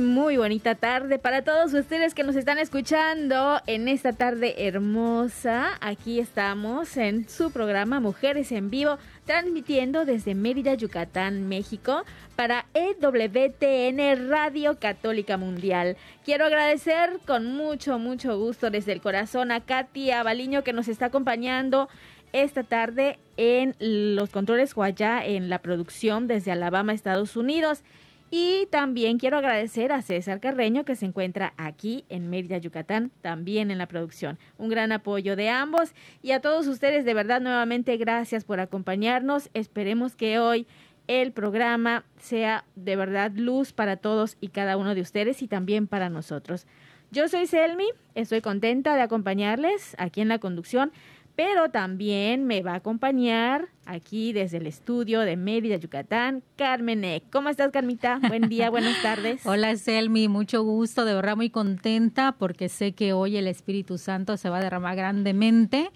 [0.00, 5.70] Muy, bonita tarde para todos ustedes que nos están escuchando en esta tarde hermosa.
[5.80, 12.04] Aquí estamos en su programa Mujeres en Vivo, transmitiendo desde Mérida, Yucatán, México,
[12.36, 15.96] para EWTN Radio Católica Mundial.
[16.24, 21.06] Quiero agradecer con mucho, mucho gusto desde el corazón a Katy Abaliño que nos está
[21.06, 21.88] acompañando
[22.32, 27.82] esta tarde en los controles allá en la producción desde Alabama, Estados Unidos.
[28.30, 33.70] Y también quiero agradecer a César Carreño que se encuentra aquí en Mérida, Yucatán, también
[33.70, 34.38] en la producción.
[34.58, 39.48] Un gran apoyo de ambos y a todos ustedes de verdad nuevamente gracias por acompañarnos.
[39.54, 40.66] Esperemos que hoy
[41.06, 45.86] el programa sea de verdad luz para todos y cada uno de ustedes y también
[45.86, 46.66] para nosotros.
[47.10, 50.92] Yo soy Selmi, estoy contenta de acompañarles aquí en la conducción
[51.38, 57.30] pero también me va a acompañar aquí desde el estudio de Mérida, Yucatán, Carmen Eck.
[57.30, 58.18] ¿Cómo estás, Carmita?
[58.26, 59.46] Buen día, buenas tardes.
[59.46, 64.36] Hola, Selmi, mucho gusto, de verdad muy contenta porque sé que hoy el Espíritu Santo
[64.36, 65.92] se va a derramar grandemente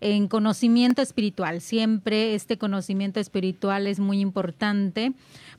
[0.00, 1.60] en conocimiento espiritual.
[1.60, 5.12] Siempre este conocimiento espiritual es muy importante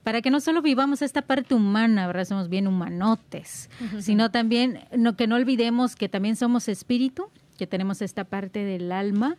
[0.03, 2.23] para que no solo vivamos esta parte humana, ¿verdad?
[2.23, 4.01] Somos bien humanotes, uh -huh.
[4.01, 8.91] sino también no, que no olvidemos que también somos espíritu que tenemos esta parte del
[8.91, 9.37] alma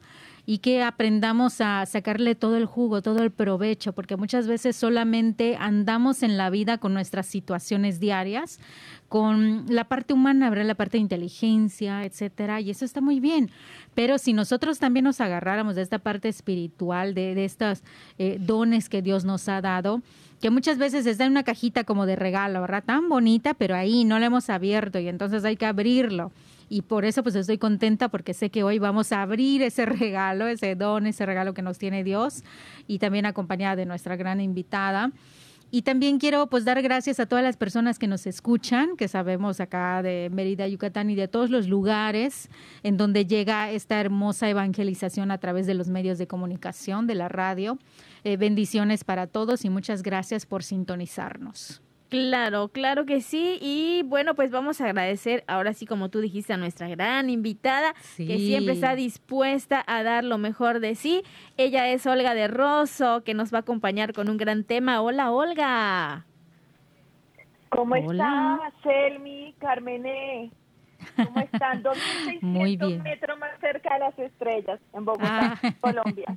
[0.49, 5.57] y que aprendamos a sacarle todo el jugo, todo el provecho, porque muchas veces solamente
[5.59, 8.61] andamos en la vida con nuestras situaciones diarias,
[9.09, 10.67] con la parte humana, ¿verdad?
[10.67, 13.51] la parte de inteligencia, etcétera, y eso está muy bien.
[13.95, 17.83] Pero si nosotros también nos agarráramos de esta parte espiritual, de, de estos
[18.19, 20.01] eh, dones que Dios nos ha dado,
[20.41, 22.85] que muchas veces está en una cajita como de regalo, ¿verdad?
[22.85, 26.31] Tan bonita, pero ahí no la hemos abierto y entonces hay que abrirlo
[26.69, 30.47] y por eso pues estoy contenta porque sé que hoy vamos a abrir ese regalo,
[30.47, 32.43] ese don, ese regalo que nos tiene Dios
[32.87, 35.13] y también acompañada de nuestra gran invitada.
[35.71, 39.59] Y también quiero pues dar gracias a todas las personas que nos escuchan, que sabemos
[39.59, 42.49] acá de Mérida, Yucatán y de todos los lugares
[42.85, 47.29] en donde llega esta hermosa evangelización a través de los medios de comunicación, de la
[47.29, 47.79] radio.
[48.23, 51.83] Eh, bendiciones para todos y muchas gracias por sintonizarnos.
[52.09, 53.59] Claro, claro que sí.
[53.61, 57.95] Y bueno, pues vamos a agradecer ahora sí, como tú dijiste, a nuestra gran invitada,
[58.01, 58.27] sí.
[58.27, 61.23] que siempre está dispuesta a dar lo mejor de sí.
[61.57, 65.01] Ella es Olga de Rosso, que nos va a acompañar con un gran tema.
[65.01, 66.27] Hola, Olga.
[67.71, 68.61] ¿Cómo Hola.
[68.65, 70.51] está, Selmi, Carmené?
[71.17, 71.83] ¿Cómo están?
[72.41, 75.75] 2.600 metros más cerca de las estrellas, en Bogotá, ah.
[75.81, 76.37] Colombia.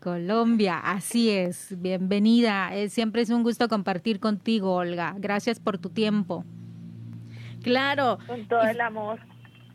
[0.00, 1.74] Colombia, así es.
[1.80, 2.74] Bienvenida.
[2.74, 5.14] Eh, siempre es un gusto compartir contigo, Olga.
[5.18, 6.44] Gracias por tu tiempo.
[7.62, 8.18] Claro.
[8.26, 9.20] Con todo el amor.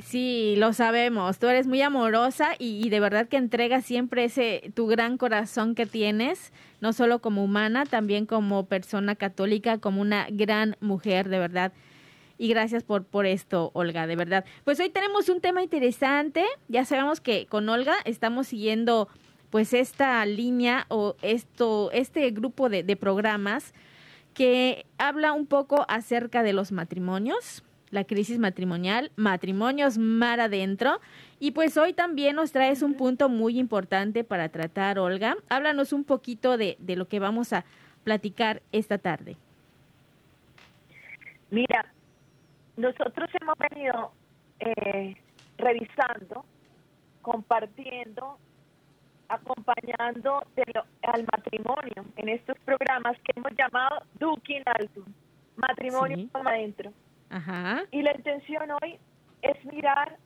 [0.03, 1.39] Sí, lo sabemos.
[1.39, 5.75] Tú eres muy amorosa y, y, de verdad que entregas siempre ese tu gran corazón
[5.75, 11.39] que tienes, no solo como humana, también como persona católica, como una gran mujer, de
[11.39, 11.73] verdad.
[12.39, 14.45] Y gracias por, por esto, Olga, de verdad.
[14.63, 16.45] Pues hoy tenemos un tema interesante.
[16.69, 19.09] Ya sabemos que con Olga estamos siguiendo
[19.49, 23.73] pues esta línea o esto, este grupo de, de, programas
[24.33, 30.99] que habla un poco acerca de los matrimonios, la crisis matrimonial, matrimonios mar adentro.
[31.39, 35.35] Y pues hoy también nos traes un punto muy importante para tratar, Olga.
[35.49, 37.65] Háblanos un poquito de, de lo que vamos a
[38.03, 39.37] platicar esta tarde.
[41.51, 41.91] Mira,
[42.77, 44.11] nosotros hemos venido
[44.59, 45.15] eh,
[45.57, 46.45] revisando,
[47.21, 48.37] compartiendo
[49.29, 55.05] acompañando de lo, al matrimonio en estos programas que hemos llamado Dukin Altum,
[55.55, 56.29] matrimonio sí.
[56.31, 56.91] para adentro.
[57.29, 57.83] Ajá.
[57.91, 58.99] Y la intención hoy
[59.41, 60.17] es mirar,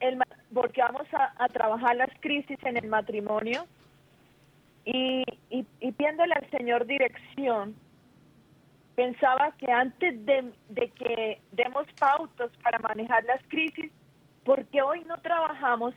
[0.00, 0.18] el,
[0.54, 3.66] porque vamos a, a trabajar las crisis en el matrimonio
[4.84, 7.74] y, y, y pidiéndole al Señor dirección
[8.94, 13.92] pensaba que antes de, de que demos pautas para manejar las crisis,
[14.44, 15.94] porque hoy no trabajamos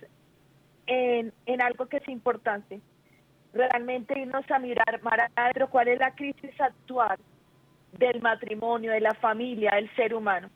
[0.88, 2.82] en, en algo que es importante,
[3.54, 7.18] realmente irnos a mirar, Maradro, cuál es la crisis actual
[7.94, 10.50] del matrimonio, de la familia, del ser humano.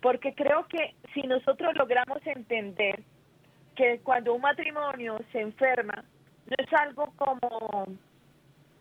[0.00, 3.02] Porque creo que si nosotros logramos entender
[3.74, 6.04] que cuando un matrimonio se enferma,
[6.46, 7.86] no es algo como,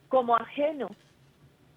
[0.07, 0.89] como ajeno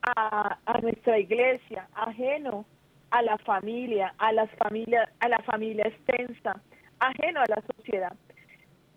[0.02, 2.66] a, a nuestra iglesia, ajeno
[3.10, 6.60] a la familia, a las familias, a la familia extensa,
[6.98, 8.12] ajeno a la sociedad.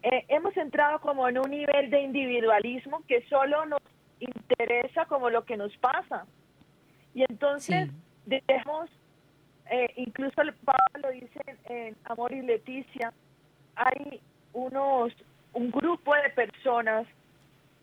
[0.04, 3.82] Eh, hemos entrado como en un nivel de individualismo que solo nos
[4.20, 6.26] interesa como lo que nos pasa.
[7.14, 7.90] Y entonces
[8.26, 8.90] dejemos,
[9.70, 13.14] eh, incluso el Pablo lo dice en, Amor y Leticia,
[13.76, 14.22] hay
[14.54, 15.14] unos,
[15.54, 17.08] un grupo de personas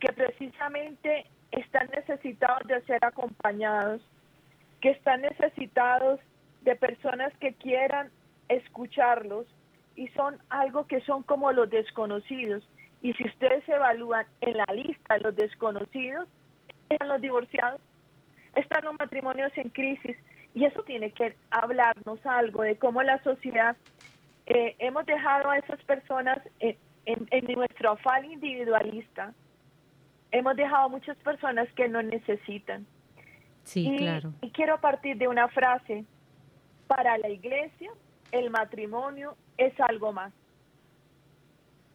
[0.01, 4.01] que precisamente están necesitados de ser acompañados,
[4.81, 6.21] que están necesitados
[6.63, 8.11] de personas que quieran
[8.49, 9.47] escucharlos,
[9.99, 12.63] y son algo que son como los desconocidos.
[13.03, 16.29] Y si ustedes evalúan en la lista de los desconocidos,
[16.89, 17.81] están los divorciados,
[18.55, 20.17] están los matrimonios en crisis.
[20.55, 23.77] Y eso tiene que hablarnos algo de cómo la sociedad
[24.47, 29.35] eh, hemos dejado a esas personas en, en, nuestro afán individualista.
[30.31, 32.87] Hemos dejado a muchas personas que no necesitan.
[33.65, 34.33] Sí, claro.
[34.43, 36.05] Y quiero partir de una frase.
[36.87, 37.91] Para la iglesia,
[38.33, 40.33] el matrimonio es algo más.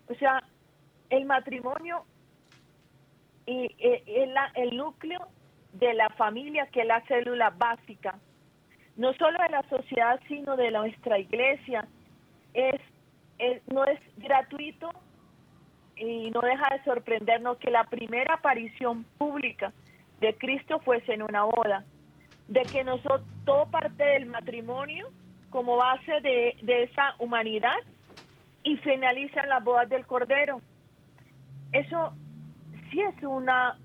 [0.10, 0.44] O sea,
[1.10, 2.06] el matrimonio
[3.46, 4.02] y, es
[4.56, 5.28] el núcleo
[5.74, 8.20] de la familia, que es la célula básica,
[8.96, 11.88] no solo de la sociedad, sino de nuestra iglesia,
[12.54, 12.80] es,
[13.72, 14.92] no es gratuito
[15.96, 19.74] y no deja de sorprendernos que la primera aparición pública
[20.20, 21.86] de Cristo fuese en una boda,
[22.48, 25.10] de que nosotros, todo parte del matrimonio
[25.54, 27.78] como base de, esa humanidad
[28.64, 30.62] y finalizan las bodas del Cordero.
[31.72, 32.12] Eso
[32.90, 33.78] sí es una,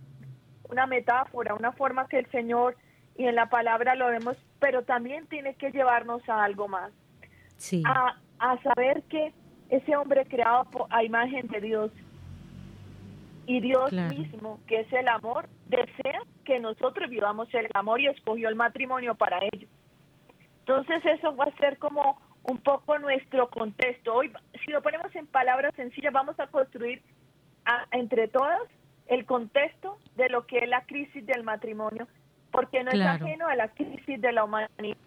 [0.70, 2.74] una metáfora, una forma que el Señor
[3.18, 6.90] y en la palabra lo vemos, pero también tiene que llevarnos a algo más.
[7.58, 7.82] Sí.
[7.86, 9.34] A, a saber que
[9.68, 11.90] ese hombre creado a imagen de Dios
[13.46, 18.48] y Dios mismo, que es el amor, desea que nosotros vivamos el amor y escogió
[18.48, 19.68] el matrimonio para ello.
[20.68, 24.14] Entonces eso va a ser como un poco nuestro contexto.
[24.14, 24.30] Hoy,
[24.62, 27.02] si lo ponemos en palabras sencillas, vamos a construir
[27.90, 28.60] entre todas
[29.06, 32.06] el contexto de lo que es la crisis del matrimonio,
[32.50, 34.98] porque no es ajeno a la crisis de la humanidad.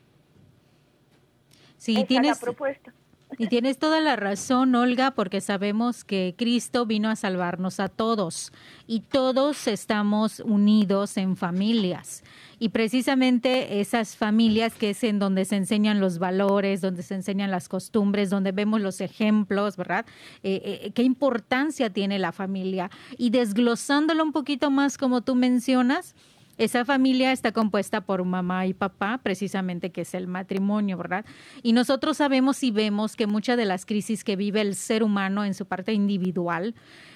[1.78, 2.92] Sí, tienes, la propuesta.
[3.38, 8.52] Y tienes toda la razón, Olga, porque sabemos que Cristo vino a salvarnos a todos
[8.88, 12.24] y todos estamos unidos en familias
[12.62, 17.50] y precisamente esas familias que es en donde se enseñan los valores, donde se enseñan
[17.50, 20.06] las costumbres, donde vemos los ejemplos, ¿verdad?
[20.44, 22.92] Eh, eh, ¿Qué importancia tiene la familia?
[23.18, 26.14] Y desglosándolo un poquito más como tú mencionas,
[26.64, 31.26] esa familia está compuesta por mamá y papá, precisamente que es el matrimonio, ¿verdad?
[31.64, 35.44] Y nosotros sabemos y vemos que muchas de las crisis que vive el ser humano
[35.44, 36.76] en su parte individual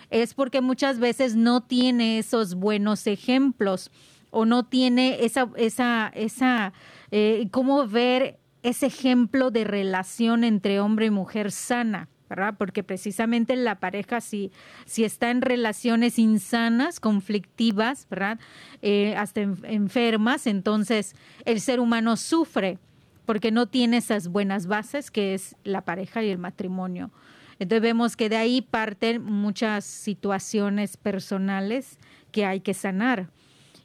[0.10, 3.92] es porque muchas veces no tiene esos buenos ejemplos
[4.32, 6.74] o no tiene esa, esa, esa,
[7.12, 12.10] eh, cómo ver ese ejemplo de relación entre hombre y mujer sana.
[12.30, 12.56] ¿Verdad?
[12.58, 14.52] Porque precisamente la pareja, si,
[14.86, 18.40] si está en relaciones insanas, conflictivas, ¿verdad?
[18.82, 21.16] Eh, hasta enfermas, entonces
[21.46, 22.80] el ser humano sufre
[23.26, 27.12] porque no tiene esas buenas bases que es la pareja y el matrimonio.
[27.60, 31.98] Entonces vemos que de ahí parten muchas situaciones personales
[32.32, 33.30] que hay que sanar.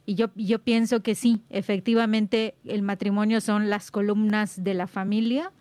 [0.05, 5.51] Y yo, yo pienso que sí, efectivamente el matrimonio son las columnas de la familia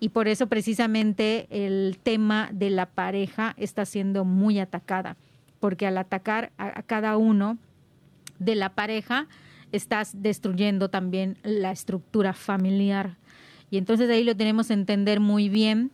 [0.00, 5.16] y por eso precisamente el tema de la pareja está siendo muy atacada,
[5.60, 7.58] porque al atacar a, cada uno
[8.38, 9.26] de la pareja
[9.72, 13.16] estás destruyendo también la estructura familiar.
[13.70, 15.90] Y entonces ahí lo tenemos que entender muy bien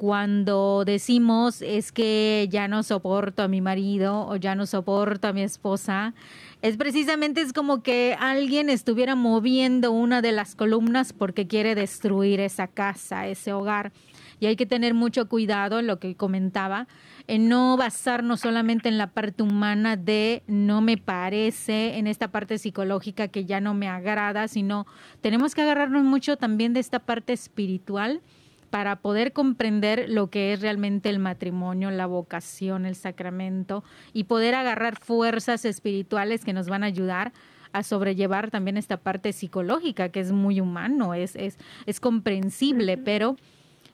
[0.00, 5.34] cuando decimos es que ya no soporto a mi marido o ya no soporto a
[5.34, 6.14] mi esposa,
[6.62, 12.40] es precisamente es como que alguien estuviera moviendo una de las columnas porque quiere destruir
[12.40, 13.92] esa casa, ese hogar.
[14.38, 16.88] Y hay que tener mucho cuidado en lo que comentaba,
[17.26, 22.56] en no basarnos solamente en la parte humana de no me parece, en esta parte
[22.56, 24.86] psicológica que ya no me agrada, sino
[25.20, 28.22] tenemos que agarrarnos mucho también de esta parte espiritual
[28.70, 34.54] para poder comprender lo que es realmente el matrimonio, la vocación, el sacramento y poder
[34.54, 37.32] agarrar fuerzas espirituales que nos van a ayudar
[37.72, 43.36] a sobrellevar también esta parte psicológica que es muy humano, es, es, es comprensible, pero,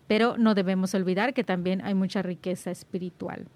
[0.06, 3.46] pero no debemos olvidar que también hay mucha riqueza espiritual.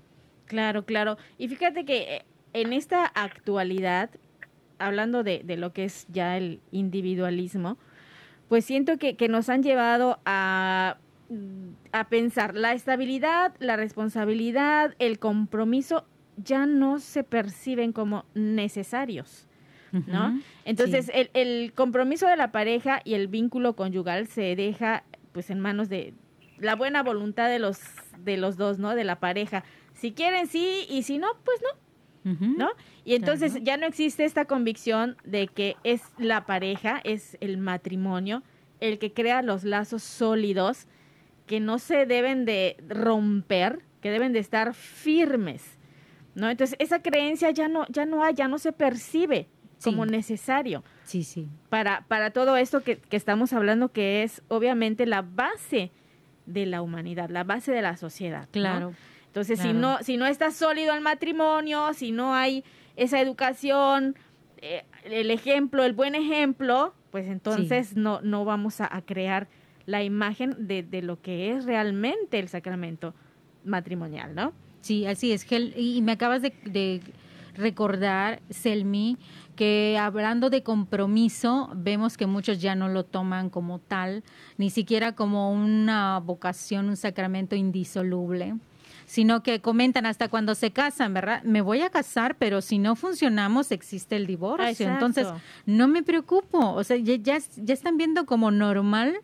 [0.46, 1.16] Claro, claro.
[1.38, 4.10] Y fíjate que eh, en esta actualidad,
[4.78, 7.78] hablando de, de lo que es ya el individualismo,
[8.48, 10.96] pues siento que, que nos han llevado a
[11.92, 16.04] a pensar la estabilidad, la responsabilidad, el compromiso
[16.36, 19.46] ya no se perciben como necesarios.
[19.92, 20.40] ¿no?
[20.64, 25.58] Entonces, el, el, compromiso de la pareja y el vínculo conyugal se deja pues en
[25.58, 26.14] manos de
[26.58, 27.80] la buena voluntad de los
[28.18, 28.94] de los dos, ¿no?
[28.94, 29.64] De la pareja.
[29.94, 31.80] Si quieren sí y si no, pues no.
[32.22, 32.68] ¿No?
[33.04, 38.42] Y entonces ya no existe esta convicción de que es la pareja, es el matrimonio
[38.80, 40.86] el que crea los lazos sólidos
[41.50, 45.80] que no se deben de romper, que deben de estar firmes.
[46.36, 46.48] ¿No?
[46.48, 49.48] Entonces, esa creencia ya no ya no hay, ya no se percibe
[49.82, 50.84] como necesario.
[51.02, 51.48] Sí, sí.
[51.68, 55.90] Para, para todo esto que, que, estamos hablando, que es obviamente la base
[56.46, 58.46] de la humanidad, la base de la sociedad.
[58.52, 58.92] Claro.
[59.26, 62.62] Entonces, si no, si no está sólido el matrimonio, si no hay
[62.94, 64.14] esa educación,
[64.58, 69.48] eh, el ejemplo, el buen ejemplo, pues entonces no, no vamos a, a, crear
[69.90, 73.14] la imagen de, de lo que es realmente el sacramento
[73.64, 74.52] matrimonial, ¿no?
[74.80, 75.46] Sí, así es.
[75.76, 77.00] Y me acabas de, de
[77.54, 79.18] recordar, Selmi,
[79.56, 84.22] que hablando de compromiso, vemos que muchos ya no lo toman como tal,
[84.56, 88.54] ni siquiera como una vocación, un sacramento indisoluble,
[89.04, 91.42] sino que comentan hasta cuando se casan, ¿verdad?
[91.42, 94.68] Me voy a casar, pero si no funcionamos, existe el divorcio.
[94.68, 94.92] Exacto.
[94.92, 95.26] Entonces,
[95.66, 96.72] no me preocupo.
[96.72, 99.16] O sea, ya, ya, ya están viendo como normal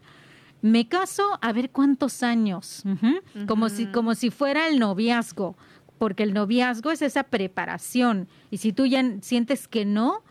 [0.66, 3.20] me caso a ver cuántos años, uh -huh.
[3.34, 3.46] Uh -huh.
[3.46, 5.56] como si como si fuera el noviazgo,
[5.98, 10.22] porque el noviazgo es esa preparación y si tú ya sientes que no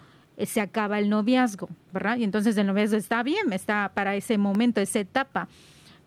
[0.44, 2.18] se acaba el noviazgo, ¿verdad?
[2.18, 5.48] Y entonces el noviazgo está bien, está para ese momento, esa etapa.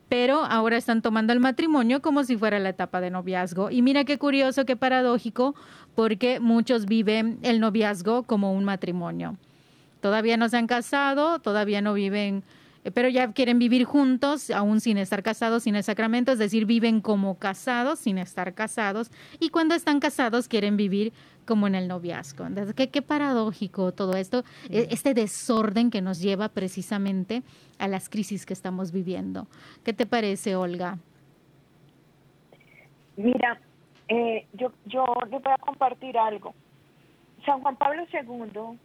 [0.08, 3.70] Pero ahora están tomando el matrimonio como si fuera la etapa de noviazgo.
[3.70, 5.54] Y mira qué curioso, qué paradójico,
[5.94, 9.36] porque muchos viven el noviazgo como un matrimonio.
[10.00, 12.42] Todavía no se han casado, todavía no viven
[12.90, 17.00] pero ya quieren vivir juntos, aún sin estar casados, sin el sacramento, es decir, viven
[17.00, 21.12] como casados, sin estar casados, y cuando están casados quieren vivir
[21.46, 22.46] como en el noviazgo.
[22.46, 24.86] Entonces, qué, qué paradójico todo esto, sí.
[24.90, 27.42] este desorden que nos lleva precisamente
[27.78, 29.46] a las crisis que estamos viviendo.
[29.84, 30.98] ¿Qué te parece, Olga?
[33.16, 33.60] Mira,
[34.08, 36.54] eh, yo, yo les voy a compartir algo.
[37.44, 38.78] San Juan Pablo II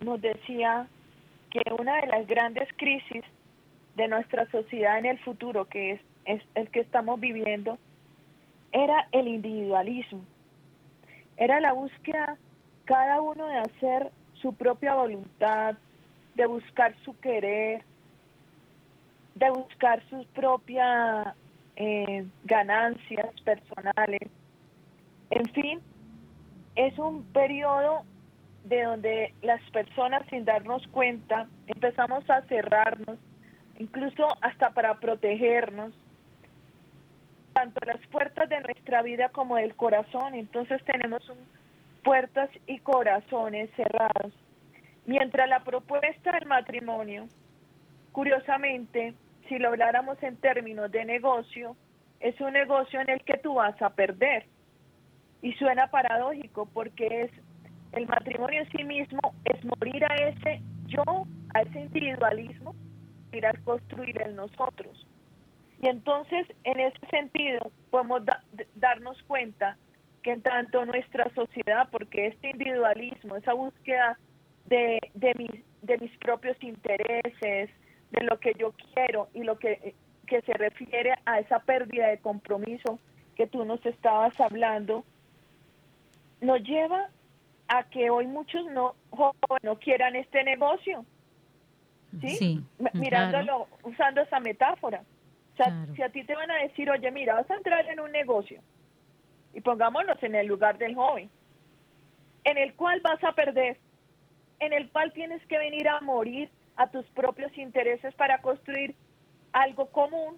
[0.00, 0.88] nos decía
[1.54, 3.22] que una de las grandes crisis
[3.94, 7.78] de nuestra sociedad en el futuro, que es, es, el que estamos viviendo,
[8.72, 10.24] era el individualismo.
[11.36, 12.36] Era la búsqueda
[12.84, 15.76] cada uno de hacer su propia voluntad,
[16.34, 17.84] de buscar su querer,
[19.36, 21.36] de buscar sus propias
[21.76, 24.28] eh, ganancias personales.
[25.30, 25.80] En fin,
[26.74, 28.02] es un periodo
[28.64, 33.18] de donde las personas sin darnos cuenta empezamos a cerrarnos,
[33.78, 35.92] incluso hasta para protegernos,
[37.52, 40.34] tanto las puertas de nuestra vida como del corazón.
[40.34, 41.22] Entonces tenemos
[42.02, 44.32] puertas y corazones cerrados.
[45.06, 47.28] Mientras la propuesta del matrimonio,
[48.12, 49.14] curiosamente,
[49.48, 51.76] si lo habláramos en términos de negocio,
[52.20, 54.46] es un negocio en el que tú vas a perder.
[55.42, 57.30] Y suena paradójico porque es
[57.96, 61.02] el matrimonio en sí mismo es morir a ese yo,
[61.54, 62.74] a ese individualismo,
[63.32, 65.06] ir a construir el nosotros.
[65.80, 68.42] Y entonces, en ese sentido, podemos da
[68.74, 69.76] darnos cuenta
[70.22, 74.18] que en tanto nuestra sociedad, porque este individualismo, esa búsqueda
[74.66, 75.50] de, de, mis,
[75.82, 77.70] de mis propios intereses,
[78.10, 79.94] de lo que yo quiero y lo que,
[80.26, 82.98] que se refiere a esa pérdida de compromiso
[83.36, 85.04] que tú nos estabas hablando,
[86.40, 87.10] nos lleva
[87.78, 88.94] a que hoy muchos no
[89.62, 91.04] no quieran este negocio.
[92.20, 92.36] ¿Sí?
[92.36, 93.68] sí Mirándolo, claro.
[93.82, 95.02] usando esa metáfora.
[95.52, 95.94] O sea, claro.
[95.94, 98.60] si a ti te van a decir, oye, mira, vas a entrar en un negocio,
[99.52, 101.30] y pongámonos en el lugar del joven,
[102.44, 103.78] en el cual vas a perder,
[104.60, 108.94] en el cual tienes que venir a morir a tus propios intereses para construir
[109.52, 110.36] algo común,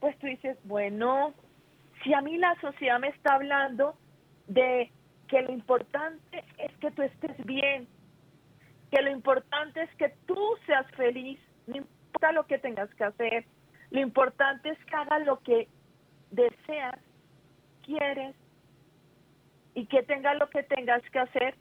[0.00, 1.34] pues tú dices, bueno,
[2.02, 3.94] si a mí la sociedad me está hablando
[4.46, 4.90] de
[5.30, 7.86] que lo importante es que tú estés bien,
[8.90, 13.44] que lo importante es que tú seas feliz, no importa lo que tengas que hacer,
[13.90, 15.68] lo importante es que hagas lo que
[16.32, 16.98] deseas,
[17.82, 18.34] quieres
[19.74, 21.54] y que tengas lo que tengas que hacer.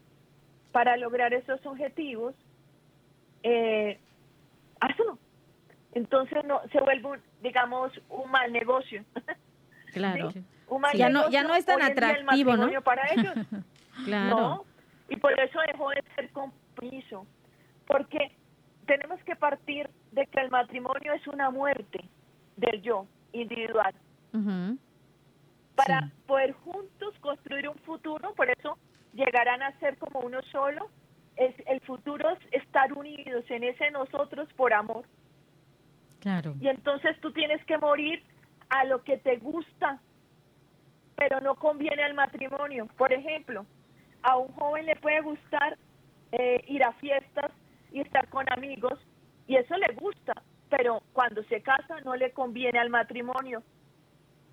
[0.71, 2.35] para lograr esos objetivos,
[3.41, 3.99] eh,
[4.79, 5.17] hazlo.
[5.93, 9.03] Entonces no se vuelve, digamos, un mal negocio.
[9.93, 10.31] Claro.
[10.93, 12.81] Ya no ya no es tan atractivo, ¿no?
[12.81, 13.33] Para ellos.
[14.05, 14.65] claro.
[15.09, 17.25] Y por eso dejó de ser compromiso.
[17.87, 18.35] Porque
[18.85, 21.99] tenemos que partir de que el matrimonio es una muerte
[22.57, 23.93] del yo individual.
[25.75, 28.77] Para poder juntos construir un futuro, por eso
[29.13, 30.89] llegarán a ser como uno solo.
[31.35, 35.05] Es, el futuro es estar unidos en ese nosotros por amor.
[36.19, 36.53] Claro.
[36.59, 38.21] Y entonces tú tienes que morir
[38.69, 40.01] a lo que te gusta,
[41.19, 42.87] pero no conviene al matrimonio.
[42.97, 43.65] Por ejemplo,
[44.23, 45.77] a un joven le puede gustar
[46.31, 47.51] eh, ir a fiestas
[47.91, 48.97] y estar con amigos,
[49.47, 53.63] y eso le gusta, pero cuando se casa no le conviene al matrimonio,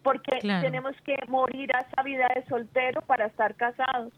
[0.02, 4.12] porque tenemos que morir a esa vida de soltero para estar casados,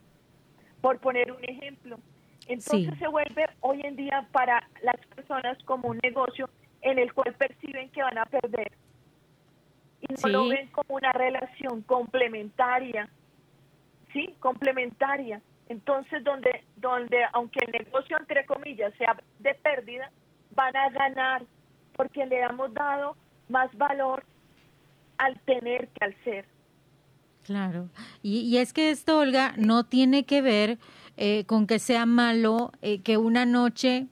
[0.81, 1.99] por poner un ejemplo.
[2.47, 6.49] Entonces se vuelve hoy en día para las personas como un negocio
[6.81, 8.73] en el cual perciben que van a perder
[10.09, 13.09] y no lo ven como una relación complementaria,
[14.13, 14.35] ¿sí?
[14.41, 15.41] Complementaria.
[15.69, 20.11] Entonces, donde, donde aunque el negocio, entre comillas, sea de pérdida,
[20.55, 21.45] van a ganar
[21.95, 23.17] porque le hemos dado
[23.49, 24.25] más valor
[25.19, 26.47] al tener que al ser.
[27.45, 27.89] Claro.
[28.23, 30.79] Y, es que esto, Olga, no tiene que ver
[31.17, 34.07] eh, con que sea malo eh, que una noche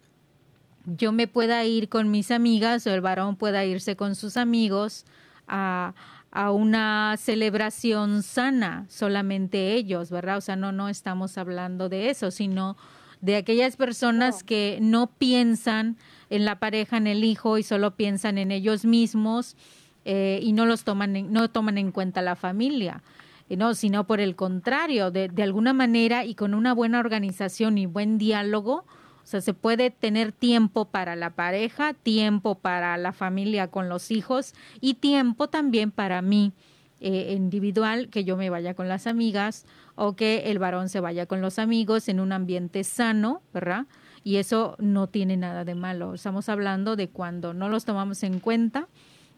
[0.86, 5.04] yo me pueda ir con mis amigas o el varón pueda irse con sus amigos
[5.48, 5.94] a,
[6.30, 10.36] a una celebración sana, solamente ellos, ¿verdad?
[10.36, 12.76] O sea, no, no estamos hablando de eso, sino
[13.20, 15.96] de aquellas personas que no piensan
[16.28, 19.56] en la pareja, en el hijo y solo piensan en ellos mismos
[20.04, 23.02] eh, y no los toman, no toman en cuenta la familia.
[23.48, 27.86] No, sino por el contrario, de, de alguna manera y con una buena organización y
[27.86, 28.84] buen diálogo,
[29.26, 34.12] o sea, se puede tener tiempo para la pareja, tiempo para la familia con los
[34.12, 36.52] hijos y tiempo también para mí
[37.00, 41.26] eh, individual, que yo me vaya con las amigas o que el varón se vaya
[41.26, 43.86] con los amigos en un ambiente sano, ¿verdad?
[44.22, 46.14] Y eso no tiene nada de malo.
[46.14, 48.86] Estamos hablando de cuando no los tomamos en cuenta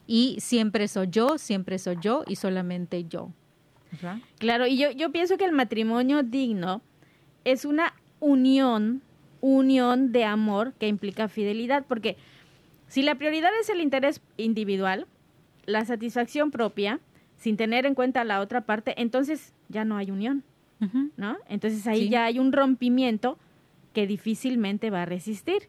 [0.06, 3.30] y siempre soy yo, siempre soy yo y solamente yo.
[4.38, 6.82] Claro, y yo, yo pienso que el matrimonio digno
[7.44, 9.00] es una unión
[9.40, 12.16] unión de amor que implica fidelidad, porque
[12.88, 15.06] si la prioridad es el interés individual,
[15.66, 17.00] la satisfacción propia,
[17.36, 20.42] sin tener en cuenta la otra parte, entonces ya no hay unión,
[21.16, 21.36] ¿no?
[21.48, 23.38] Entonces ahí ya hay un rompimiento
[23.92, 25.68] que difícilmente va a resistir,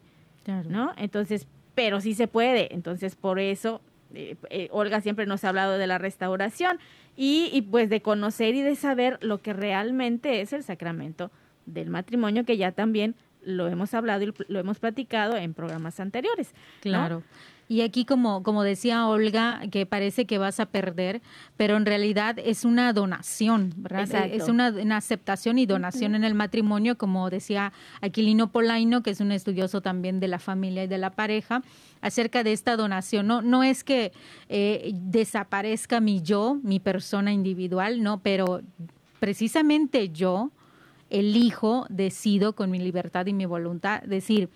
[0.68, 0.92] ¿no?
[0.96, 3.80] Entonces, pero sí se puede, entonces por eso
[4.14, 6.78] eh, eh, Olga siempre nos ha hablado de la restauración
[7.16, 11.30] y, y pues de conocer y de saber lo que realmente es el sacramento
[11.66, 16.52] del matrimonio, que ya también lo hemos hablado y lo hemos platicado en programas anteriores.
[16.80, 17.22] Claro.
[17.70, 21.22] Y aquí, como, como decía Olga, que parece que vas a perder,
[21.56, 24.26] pero en realidad es una donación, ¿verdad?
[24.26, 29.30] Es una, aceptación y donación en el matrimonio, como decía Aquilino Polaino, que es un
[29.30, 31.62] estudioso también de la familia y de la pareja,
[32.00, 33.28] acerca de esta donación.
[33.28, 34.10] No, no es que
[34.48, 38.62] eh, desaparezca mi yo, mi persona individual, no, pero
[39.20, 40.50] precisamente yo,
[41.10, 44.48] elijo, decido con mi libertad y mi voluntad decir,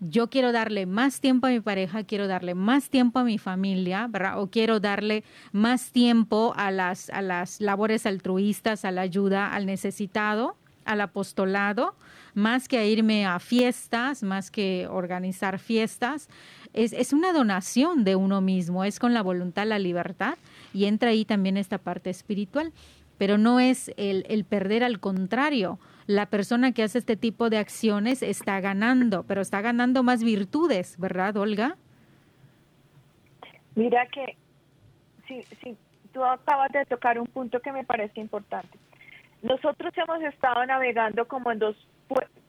[0.00, 4.08] yo quiero darle más tiempo a mi pareja, quiero darle más tiempo a mi familia.
[4.36, 9.66] O quiero darle más tiempo a las, a las labores altruistas, a la ayuda al
[9.66, 11.94] necesitado, al apostolado,
[12.34, 16.28] más que a irme a fiestas, más que organizar fiestas.
[16.72, 20.38] Es, es una donación de uno mismo, es con la voluntad, la libertad,
[20.72, 22.72] y entra ahí también esta parte espiritual
[23.20, 25.78] pero no es el, el perder, al contrario.
[26.06, 30.98] La persona que hace este tipo de acciones está ganando, pero está ganando más virtudes,
[30.98, 31.76] ¿verdad, Olga?
[33.74, 34.38] Mira que
[35.28, 35.76] sí, sí,
[36.14, 38.78] tú acabas de tocar un punto que me parece importante.
[39.42, 41.76] Nosotros hemos estado navegando como en dos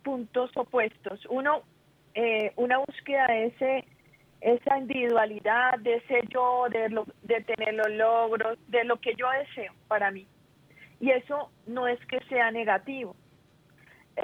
[0.03, 1.19] puntos opuestos.
[1.29, 1.63] Uno,
[2.13, 3.85] eh, una búsqueda de ese
[4.39, 9.29] esa individualidad, de ese yo, de, lo, de tener los logros, de lo que yo
[9.31, 10.25] deseo para mí.
[11.01, 13.15] Y eso no es que sea negativo.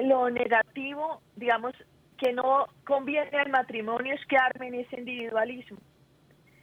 [0.00, 1.74] Lo negativo, digamos,
[2.16, 5.78] que no conviene al matrimonio es quedarme en ese individualismo.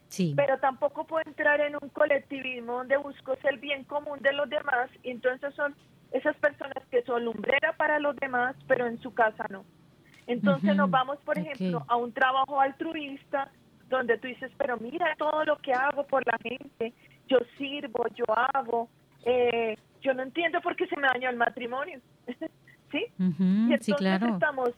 [0.07, 0.33] Sí.
[0.35, 4.89] Pero tampoco puedo entrar en un colectivismo donde busco el bien común de los demás
[5.03, 5.75] y entonces son
[6.11, 9.65] esas personas que son lumbrera para los demás, pero en su casa no.
[10.27, 13.51] Entonces nos vamos, por ejemplo, a un trabajo altruista
[13.89, 16.93] donde tú dices, pero mira todo lo que hago por la gente,
[17.27, 18.89] yo sirvo, yo hago,
[19.25, 21.99] eh, yo no entiendo por qué se me dañó el matrimonio.
[22.91, 23.05] ¿sí?
[23.17, 24.27] Y entonces sí, claro.
[24.27, 24.69] estamos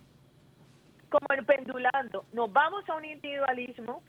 [1.09, 2.25] como en pendulando.
[2.33, 4.01] Nos vamos a un individualismo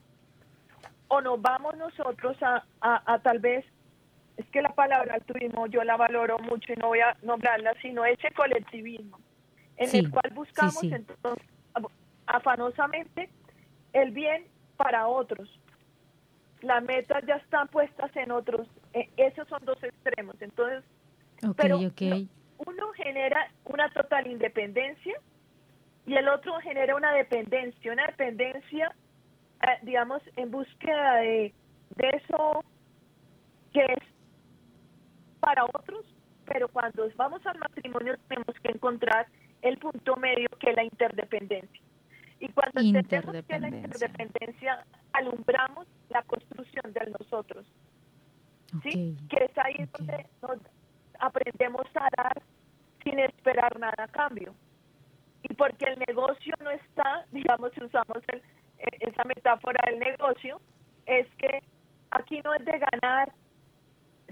[1.09, 3.65] o nos vamos nosotros a, a, a tal vez,
[4.37, 8.05] es que la palabra altruismo yo la valoro mucho y no voy a nombrarla, sino
[8.05, 9.19] ese colectivismo
[9.77, 10.91] en Sí, el cual buscamos sí.
[10.93, 11.91] entonces af-
[12.27, 13.31] afanosamente
[13.93, 15.49] el bien para otros.
[16.61, 18.67] Las metas ya están puestas en otros.
[18.93, 20.35] Eh, esos son dos extremos.
[20.41, 20.83] Entonces,
[21.47, 21.93] Ok, pero no,
[22.67, 25.15] uno genera una total independencia
[26.07, 28.93] y el otro genera una dependencia, una dependencia,
[29.63, 31.53] eh, digamos, en búsqueda de,
[31.97, 32.65] de eso
[33.73, 33.99] que es
[35.41, 36.05] para otros,
[36.47, 39.27] pero cuando vamos al matrimonio tenemos que encontrar
[39.63, 41.83] el punto medio que es la interdependencia.
[42.41, 44.87] Y cuando entendemos que la Interdependencia.
[45.13, 47.67] alumbramos la construcción de nosotros.
[48.83, 49.17] ¿sí?
[49.29, 50.59] Que es ahí donde nos
[51.19, 52.43] aprendemos a dar
[53.03, 54.55] sin esperar nada a cambio.
[55.43, 58.43] Y porque el negocio no está, digamos, si usamos el-
[58.79, 60.61] eh, esa metáfora del negocio,
[61.07, 61.63] es que
[62.11, 63.33] aquí no es de ganar,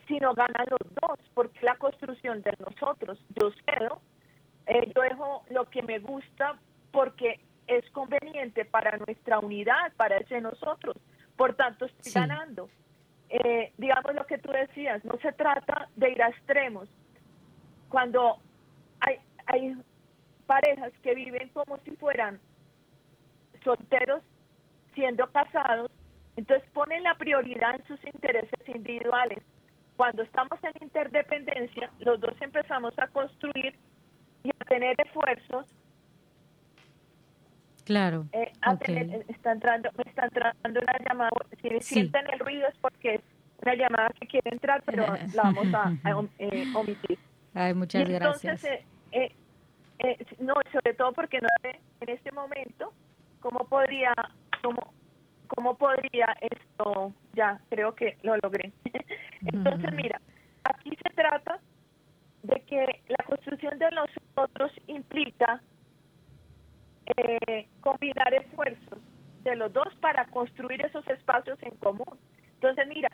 [0.07, 4.01] sino ganan los dos, porque la construcción de nosotros, yo cedo,
[4.66, 6.59] eh, yo dejo lo que me gusta
[6.92, 10.96] porque es conveniente para nuestra unidad, para ese nosotros,
[11.37, 12.18] por tanto estoy Sí.
[12.18, 12.68] ganando.
[13.28, 16.88] Eh, digamos lo que tú decías, no se trata de ir a extremos.
[17.88, 18.38] Cuando
[19.00, 19.76] hay, hay
[20.46, 22.40] parejas que viven como si fueran
[23.64, 24.22] solteros
[24.94, 25.90] siendo casados,
[26.36, 29.42] entonces ponen la prioridad en sus intereses individuales.
[29.96, 33.74] Cuando estamos en interdependencia, los dos empezamos a construir
[34.44, 35.66] y a tener esfuerzos,
[37.87, 38.27] Claro.
[38.33, 41.31] eh, a tener, está entrando, me está entrando una llamada,
[41.62, 41.94] si Sí.
[41.94, 43.20] sienten el ruido es porque es
[43.62, 47.18] una llamada que quiere entrar, pero la vamos a, a om- eh, omitir.
[47.55, 48.64] Ay, muchas y entonces, gracias.
[48.64, 49.37] eh, eh,
[50.01, 52.92] eh, no, sobre todo porque no sé en este momento
[53.40, 54.12] cómo podría,
[54.64, 54.92] cómo,
[55.46, 58.72] cómo podría esto, ya creo que lo logré.
[59.42, 60.20] entonces, mira,
[60.64, 61.61] aquí se trata
[62.42, 65.62] de que la construcción de nosotros implica
[67.16, 68.99] eh, combinar esfuerzos
[69.42, 72.19] de los dos para construir esos espacios en común.
[72.55, 73.09] Entonces, mira,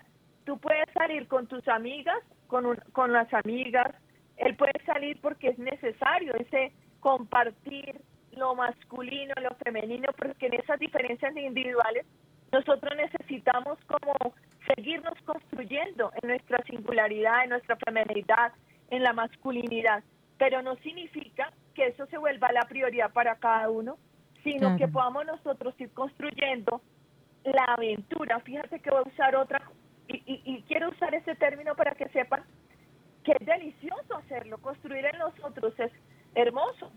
[0.44, 3.94] tú puedes salir con tus amigas, con, un- con las amigas,
[4.38, 8.00] él puede salir porque es necesario ese compartir
[8.32, 12.06] lo masculino, lo femenino, porque en esas diferencias individuales
[12.50, 14.14] nosotros necesitamos como
[14.74, 18.52] seguirnos construyendo en nuestra singularidad, en nuestra feminidad,
[18.90, 20.02] en la masculinidad,
[20.38, 23.96] pero no significa que eso se vuelva la prioridad para cada uno,
[24.42, 24.76] sino Claro.
[24.78, 26.80] que podamos nosotros ir construyendo
[27.44, 28.40] la aventura.
[28.40, 29.62] Fíjate que voy a usar otra,
[30.08, 32.42] y, y- y quiero usar ese término para que sepan
[33.24, 35.92] que es delicioso hacerlo, construir en nosotros es
[36.34, 36.90] hermoso,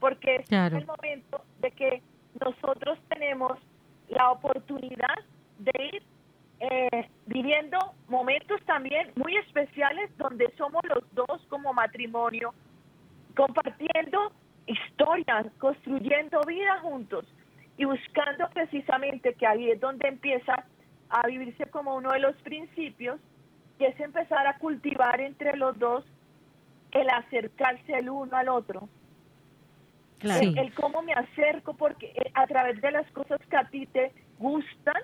[0.00, 2.02] porque es el momento de que
[2.44, 3.58] nosotros tenemos
[4.08, 5.16] la oportunidad
[5.58, 6.02] de ir
[6.60, 12.52] eh, viviendo momentos también muy especiales donde somos los dos como matrimonio,
[13.32, 14.32] compartiendo
[14.66, 17.24] historias, construyendo vida juntos
[17.76, 20.64] y buscando precisamente que ahí es donde empieza
[21.08, 23.20] a vivirse como uno de los principios,
[23.78, 26.04] que es empezar a cultivar entre los dos
[26.92, 28.88] el acercarse el uno al otro.
[30.18, 30.42] Claro.
[30.42, 33.86] El, el cómo me acerco, porque eh, a través de las cosas que a ti
[33.86, 35.02] te gustan,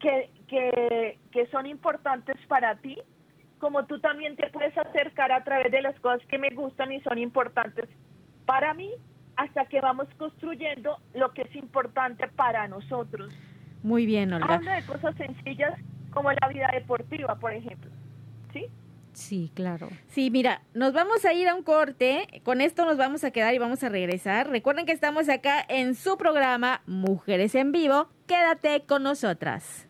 [0.00, 2.98] que, que, que son importantes para ti,
[3.60, 7.00] como tú también te puedes acercar a través de las cosas que me gustan y
[7.02, 7.88] son importantes
[8.46, 8.90] para mí,
[9.36, 13.32] hasta que vamos construyendo lo que es importante para nosotros.
[13.82, 14.54] Muy bien, Olga.
[14.54, 15.78] Hablo de cosas sencillas
[16.10, 17.90] como la vida deportiva, por ejemplo.
[18.52, 18.66] ¿Sí?
[19.12, 19.88] Sí, claro.
[20.08, 22.42] Sí, mira, nos vamos a ir a un corte.
[22.44, 24.48] Con esto nos vamos a quedar y vamos a regresar.
[24.48, 28.08] Recuerden que estamos acá en su programa Mujeres en Vivo.
[28.26, 29.89] Quédate con nosotras.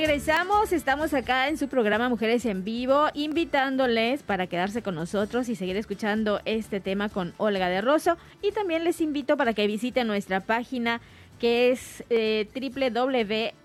[0.00, 5.56] Regresamos, estamos acá en su programa Mujeres en Vivo, invitándoles para quedarse con nosotros y
[5.56, 8.18] seguir escuchando este tema con Olga de Rosso.
[8.42, 11.00] Y también les invito para que visiten nuestra página
[11.40, 12.46] que es eh,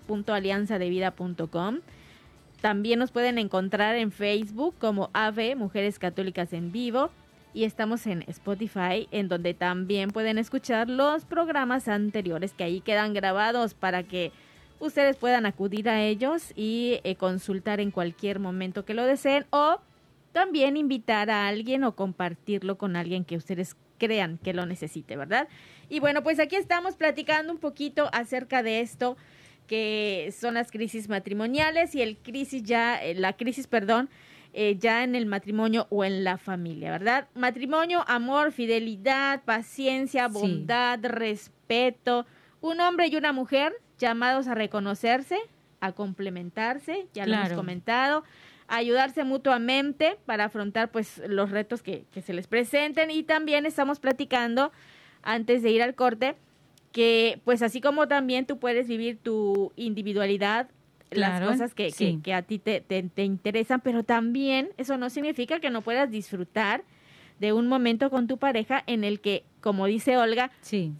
[0.08, 1.80] www.alianzadevida.com.
[2.62, 7.10] También nos pueden encontrar en Facebook como AVE Mujeres Católicas en Vivo
[7.52, 13.12] y estamos en Spotify en donde también pueden escuchar los programas anteriores que ahí quedan
[13.12, 14.32] grabados para que
[14.86, 19.80] ustedes puedan acudir a ellos y eh, consultar en cualquier momento que lo deseen o
[20.32, 25.46] también invitar a alguien o compartirlo con alguien que ustedes crean que lo necesite, ¿verdad?
[25.88, 29.16] Y bueno, pues aquí estamos platicando un poquito acerca de esto
[29.68, 34.10] que son las crisis matrimoniales y el crisis ya, eh, la crisis, perdón,
[34.52, 37.28] eh, ya en el matrimonio o en la familia, ¿verdad?
[37.34, 42.26] Matrimonio, amor, fidelidad, paciencia, bondad, respeto,
[42.60, 45.38] un hombre y una mujer llamados a reconocerse,
[45.80, 48.24] a complementarse, ya lo hemos comentado,
[48.68, 53.10] a ayudarse mutuamente para afrontar pues los retos que, que se les presenten.
[53.10, 54.72] Y también estamos platicando
[55.22, 56.36] antes de ir al corte
[56.90, 60.68] que pues así como también tú puedes vivir tu individualidad,
[61.10, 65.10] las cosas que, que, que, a ti te, te, te, interesan, pero también eso no
[65.10, 66.84] significa que no puedas disfrutar
[67.38, 70.50] de un momento con tu pareja en el que, como dice Olga,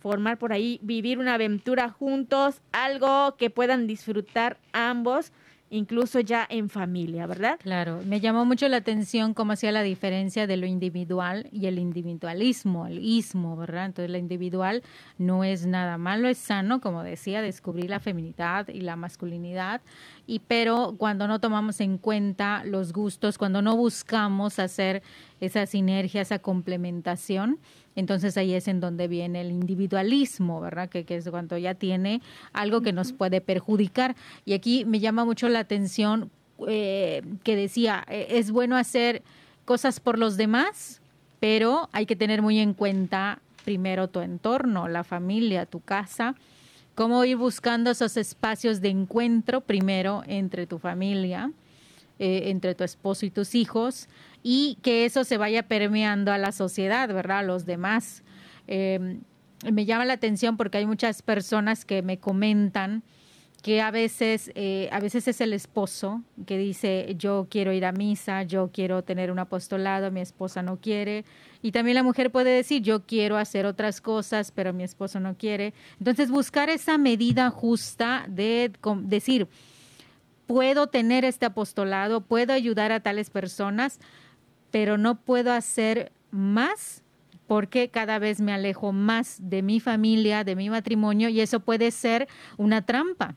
[0.00, 5.32] formar por ahí, vivir una aventura juntos, algo que puedan disfrutar ambos
[5.72, 7.58] incluso ya en familia, ¿verdad?
[7.62, 11.78] Claro, me llamó mucho la atención cómo hacía la diferencia de lo individual y el
[11.78, 13.86] individualismo, el ismo, ¿verdad?
[13.86, 14.82] Entonces, lo individual
[15.16, 19.80] no es nada malo, es sano, como decía, descubrir la feminidad y la masculinidad,
[20.26, 25.02] y pero cuando no tomamos en cuenta los gustos, cuando no buscamos hacer
[25.40, 27.58] esa sinergia, esa complementación,
[27.96, 30.88] entonces ahí es en donde viene el individualismo, ¿verdad?
[30.88, 34.16] Que, que es cuando ya tiene algo que nos puede perjudicar.
[34.44, 36.30] Y aquí me llama mucho la atención
[36.68, 39.22] eh, que decía, eh, es bueno hacer
[39.64, 41.00] cosas por los demás,
[41.40, 46.34] pero hay que tener muy en cuenta primero tu entorno, la familia, tu casa,
[46.94, 51.52] cómo ir buscando esos espacios de encuentro primero entre tu familia,
[52.18, 54.08] eh, entre tu esposo y tus hijos,
[54.42, 57.38] y que eso se vaya permeando a la sociedad, ¿verdad?
[57.38, 58.22] A los demás.
[58.66, 59.20] Em,
[59.70, 63.02] me llama la atención porque hay muchas personas que me comentan
[63.62, 67.92] que a veces, eh, a veces es el esposo que dice yo quiero ir a
[67.92, 71.24] misa, yo quiero tener un apostolado, mi esposa no quiere.
[71.62, 75.36] Y también la mujer puede decir yo quiero hacer otras cosas, pero mi esposo no
[75.36, 75.72] quiere.
[75.98, 78.72] Entonces buscar esa medida justa de
[79.02, 79.48] decir,
[80.46, 84.00] puedo tener este apostolado, puedo ayudar a tales personas,
[84.70, 87.02] pero no puedo hacer más
[87.46, 91.90] porque cada vez me alejo más de mi familia, de mi matrimonio, y eso puede
[91.90, 93.36] ser una trampa.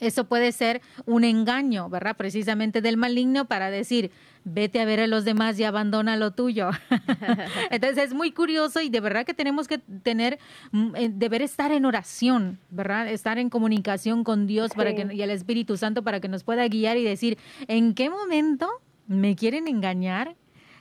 [0.00, 2.16] Eso puede ser un engaño, ¿verdad?
[2.16, 4.10] Precisamente del maligno para decir,
[4.44, 6.70] vete a ver a los demás y abandona lo tuyo.
[7.70, 10.38] Entonces es muy curioso y de verdad que tenemos que tener,
[10.72, 13.08] mm, eh, deber estar en oración, ¿verdad?
[13.08, 16.66] Estar en comunicación con Dios para que, y el Espíritu Santo para que nos pueda
[16.68, 18.68] guiar y decir, ¿en qué momento
[19.06, 20.34] me quieren engañar?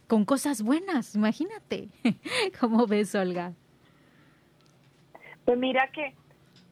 [0.10, 1.88] con cosas buenas, imagínate.
[2.60, 3.53] ¿Cómo ves, Olga?
[5.45, 6.15] Pues mira que,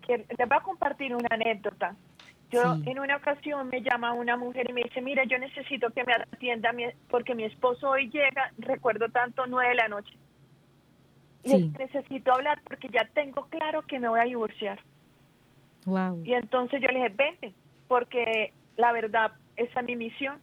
[0.05, 1.95] que les voy a compartir una anécdota.
[2.49, 6.05] Yo en una ocasión me llama una mujer y me dice, mira, yo necesito que
[6.05, 6.71] me atienda
[7.10, 10.13] porque mi esposo hoy llega, recuerdo tanto, nueve de la noche.
[11.43, 14.79] Y necesito hablar porque ya tengo claro que me voy a divorciar.
[15.86, 16.21] Wow.
[16.23, 17.53] Y entonces yo le dije, vente,
[17.88, 20.39] porque la verdad, esa es mi misión.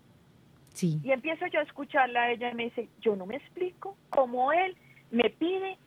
[0.82, 4.52] Y empiezo yo a escucharla a ella y me dice, yo no me explico cómo
[4.52, 4.76] él
[5.10, 5.78] me pide,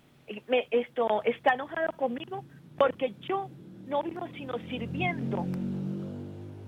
[0.47, 2.45] me, esto está enojado conmigo
[2.77, 3.49] porque yo
[3.87, 5.45] no vivo sino sirviendo.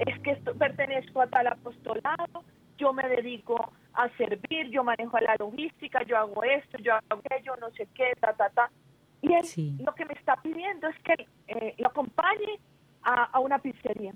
[0.05, 2.43] Es que esto, pertenezco a tal apostolado,
[2.77, 7.55] yo me dedico a servir, yo manejo la logística, yo hago esto, yo hago aquello,
[7.57, 8.71] no sé qué, ta, ta, ta.
[9.21, 9.45] Y él
[9.85, 12.59] lo que me está pidiendo es que eh, lo acompañe
[13.03, 14.13] a, a una pizzería.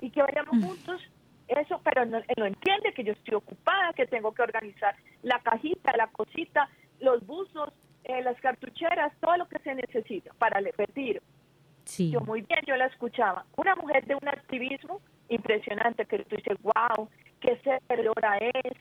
[0.00, 0.62] y que vayamos Mm.
[0.62, 1.00] juntos.
[1.48, 5.38] Eso, pero no, él no entiende que yo estoy ocupada, que tengo que organizar la
[5.40, 6.68] cajita, la cosita,
[7.00, 7.70] los buzos,
[8.04, 11.20] eh, las cartucheras, todo lo que se necesita para el retiro.
[11.84, 12.10] Sí.
[12.10, 13.44] Yo muy bien, yo la escuchaba.
[13.56, 17.08] Una mujer de un activismo impresionante que tú dices, wow,
[17.40, 18.72] qué servidora es.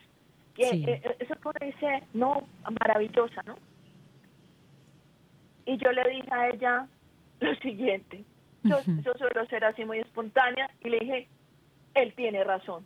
[0.54, 0.86] Que, Sí.
[0.88, 2.48] eh, eh, eso que uno dice, no,
[2.80, 3.56] maravillosa, ¿no?
[5.66, 6.88] Y yo le dije a ella
[7.40, 8.24] lo siguiente.
[8.64, 9.02] Yo, Ujú.
[9.02, 11.28] yo suelo ser así muy espontánea y le dije,
[11.96, 12.86] él tiene razón.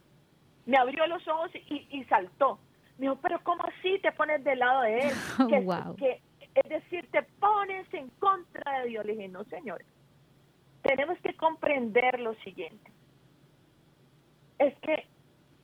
[0.65, 2.59] Me abrió los ojos y, y saltó.
[2.97, 5.13] Me dijo, pero ¿cómo así te pones del lado de él?
[5.49, 5.95] Que, Wow.
[5.97, 6.21] que-
[6.55, 9.05] es decir, te pones en contra de Dios.
[9.05, 9.85] Le dije, no, señores.
[10.85, 12.91] Tenemos que comprender lo siguiente.
[14.59, 15.07] Es que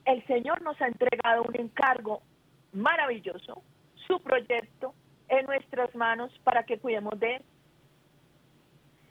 [0.04, 2.22] el Señor nos ha entregado un encargo
[2.72, 3.62] maravilloso,
[4.08, 4.94] su proyecto
[5.28, 7.42] en nuestras manos para que cuidemos de él.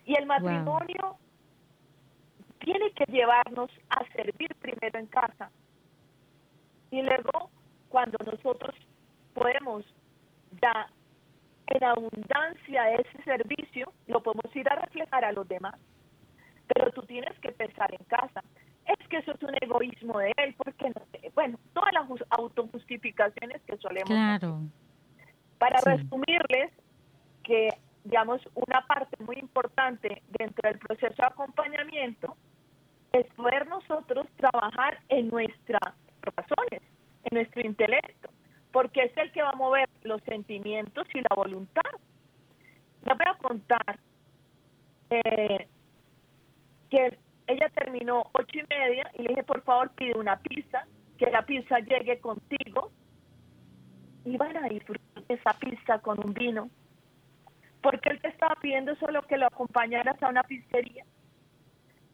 [0.06, 1.15] Y el matrimonio
[2.60, 5.50] tiene que llevarnos a servir primero en casa.
[6.91, 7.50] Y luego,
[7.88, 8.76] cuando nosotros
[9.34, 9.86] podemos
[10.62, 10.89] ya
[11.67, 15.80] en abundancia ese servicio, lo podemos ir a reflejar a los demás.
[16.74, 18.44] Pero tú tienes que pensar en casa.
[18.86, 21.32] Es que eso es un egoísmo de él, porque no sé.
[21.36, 24.62] Bueno, todas las jus- autojustificaciones que solemos Claro.
[25.60, 25.90] para Sí.
[25.90, 26.72] resumirles
[27.44, 27.70] que,
[28.04, 32.36] digamos, una parte muy importante dentro del proceso de acompañamiento
[33.14, 36.82] es poder nosotros trabajar en nuestras razones,
[37.24, 38.30] en nuestro intelecto,
[38.72, 41.92] porque es el que va a mover los sentimientos y la voluntad.
[43.06, 44.00] Les voy a contar
[45.10, 45.68] eh,
[46.91, 50.86] que ella terminó ocho y media y le dije, por favor, pide una pizza,
[51.17, 52.91] que la pizza llegue contigo
[54.25, 56.69] y van a disfrutar esa pizza con un vino.
[57.82, 61.04] Porque él te estaba pidiendo solo que lo acompañaras a una pizzería.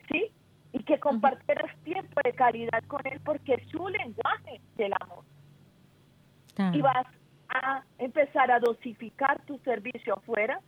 [0.09, 0.31] ¿Sí?
[0.71, 5.25] Y que compartieras tiempo de calidad con él porque es su lenguaje del amor.
[6.73, 7.07] Y vas
[7.49, 10.61] a empezar a dosificar tu servicio afuera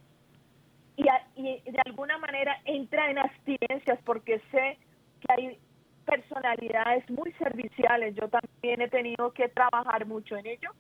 [1.04, 4.78] y, a- y de alguna manera entra en abstinencias porque sé
[5.22, 5.60] que hay
[6.06, 8.16] personalidades muy serviciales.
[8.16, 10.72] Yo también he tenido que trabajar mucho en ello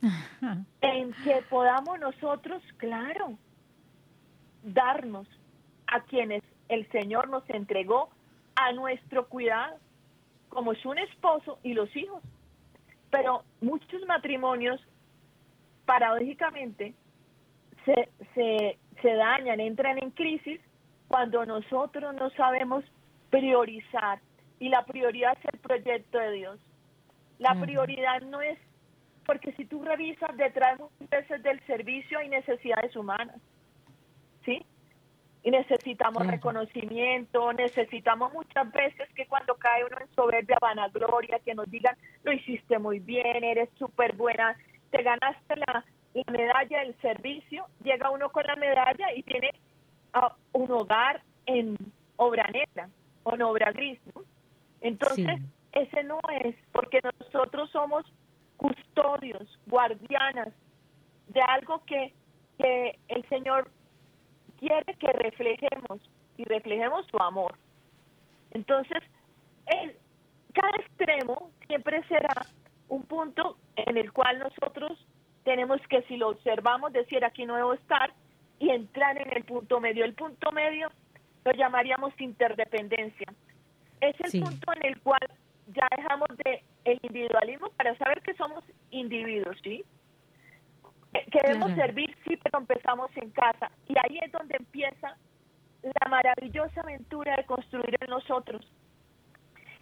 [0.80, 3.38] en que podamos nosotros, claro,
[4.64, 5.26] darnos
[5.86, 8.10] a quienes el Señor nos entregó
[8.56, 9.76] a nuestro cuidado,
[10.48, 12.22] como es un esposo y los hijos.
[13.10, 14.80] Pero muchos matrimonios,
[15.84, 16.94] paradójicamente,
[17.84, 20.60] se, se, se dañan, entran en crisis
[21.08, 22.84] cuando nosotros no sabemos
[23.30, 24.20] priorizar.
[24.58, 26.60] Y la prioridad es el proyecto de Dios.
[27.38, 28.58] La prioridad no es
[29.26, 33.36] porque si tú revisas detrás muchas veces del servicio hay necesidades humanas,
[34.44, 34.64] ¿sí?
[35.44, 41.68] Y necesitamos reconocimiento, necesitamos muchas veces que cuando cae uno en soberbia, vanagloria, que nos
[41.70, 44.56] digan, lo hiciste muy bien, eres súper buena,
[44.90, 49.50] te ganaste la, la medalla del servicio, llega uno con la medalla y tiene
[50.12, 51.76] ah, un hogar en
[52.16, 52.88] obra negra
[53.22, 54.22] o en obra gris, ¿no?
[54.80, 55.46] Entonces, Sí.
[55.72, 58.04] ese no es, porque nosotros somos
[58.56, 60.52] custodios, guardianas
[61.28, 62.12] de algo que,
[62.58, 63.70] que el Señor
[64.58, 66.00] quiere que reflejemos
[66.36, 67.54] y reflejemos su amor.
[68.52, 69.02] Entonces,
[69.66, 69.96] el,
[70.52, 72.46] cada extremo siempre será
[72.88, 74.92] un punto en el cual nosotros
[75.44, 78.12] tenemos que, si lo observamos, decir aquí no debo estar
[78.58, 80.04] y entrar en el punto medio.
[80.04, 80.90] El punto medio
[81.44, 83.26] lo llamaríamos interdependencia.
[84.00, 84.40] Es el Sí.
[84.40, 85.20] punto en el cual
[85.68, 89.84] ya dejamos de el individualismo para saber que somos individuos, ¿sí?
[91.30, 91.82] Queremos Claro.
[91.82, 93.70] servir, sí, pero empezamos en casa.
[93.88, 95.16] Y ahí es donde empieza
[95.82, 98.66] la maravillosa aventura de construir en nosotros.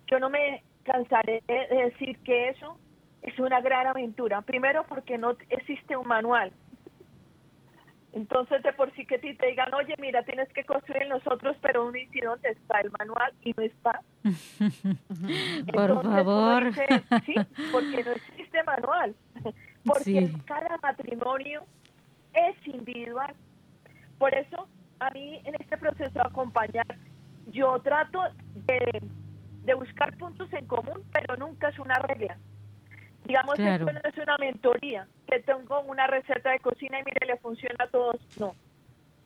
[0.08, 2.78] Yo no me cansaré de decir que eso
[3.22, 4.42] es una gran aventura.
[4.42, 6.52] Primero porque no existe un manual.
[8.12, 11.92] Entonces, de por sí que te digan, oye, mira, tienes que construir nosotros, pero uno
[11.92, 13.32] dice, ¿dónde está el manual?
[13.42, 14.00] Y no está.
[14.24, 16.64] Por Entonces, uno favor.
[16.64, 16.86] dice,
[17.24, 17.34] sí,
[17.70, 19.14] porque no existe manual.
[19.84, 20.36] Porque Sí.
[20.44, 21.62] cada matrimonio
[22.34, 23.32] es individual.
[24.18, 24.68] Por eso,
[24.98, 26.86] a mí en este proceso de acompañar,
[27.50, 28.20] yo trato
[28.66, 29.00] de,
[29.64, 32.36] de buscar puntos en común, pero nunca es una regla.
[33.24, 33.86] Digamos, Claro.
[33.88, 37.84] esto no es una mentoría, que tengo una receta de cocina y mire, le funciona
[37.84, 38.16] a todos.
[38.38, 38.54] No.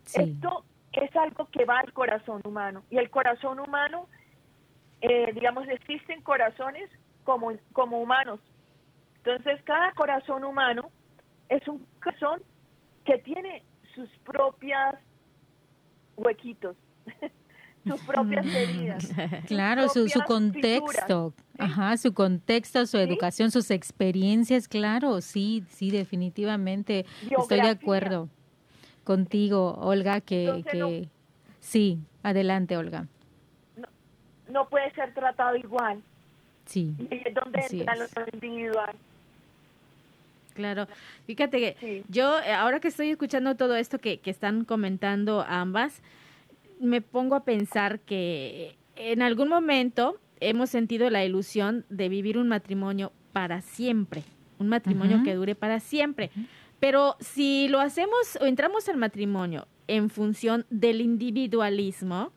[0.04, 0.20] Sí.
[0.22, 2.82] Esto es algo que va al corazón humano.
[2.90, 4.08] Y el corazón humano,
[5.00, 6.90] eh, digamos, existen corazones
[7.24, 8.40] como, como humanos.
[9.16, 10.90] Entonces, cada corazón humano
[11.48, 12.42] es un corazón
[13.04, 13.62] que tiene
[13.94, 14.96] sus propias
[16.16, 16.76] huequitos,
[17.86, 19.10] sus propias heridas.
[19.46, 27.04] Claro, su, su contexto, ajá, su contexto, su educación, sus experiencias, claro, sí, sí, definitivamente
[27.30, 28.28] estoy de acuerdo
[29.04, 31.08] contigo, Olga, que, que...
[31.60, 33.06] sí, adelante, Olga.
[34.48, 36.02] No, puede ser tratado igual.
[36.66, 36.94] Sí.
[36.98, 38.94] Y es donde entra lo individual.
[40.54, 40.86] Claro,
[41.26, 46.00] fíjate que yo eh, ahora que estoy escuchando todo esto que, que están comentando ambas,
[46.84, 52.48] me pongo a pensar que en algún momento hemos sentido la ilusión de vivir un
[52.48, 54.22] matrimonio para siempre,
[54.58, 56.30] un matrimonio que dure para siempre.
[56.80, 62.30] Pero si lo hacemos o entramos al matrimonio en función del individualismo,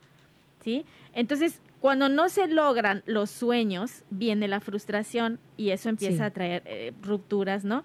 [0.63, 0.85] ¿sí?
[1.13, 6.63] Entonces, cuando no se logran los sueños, viene la frustración y eso empieza a traer
[6.65, 7.83] eh, rupturas, ¿no?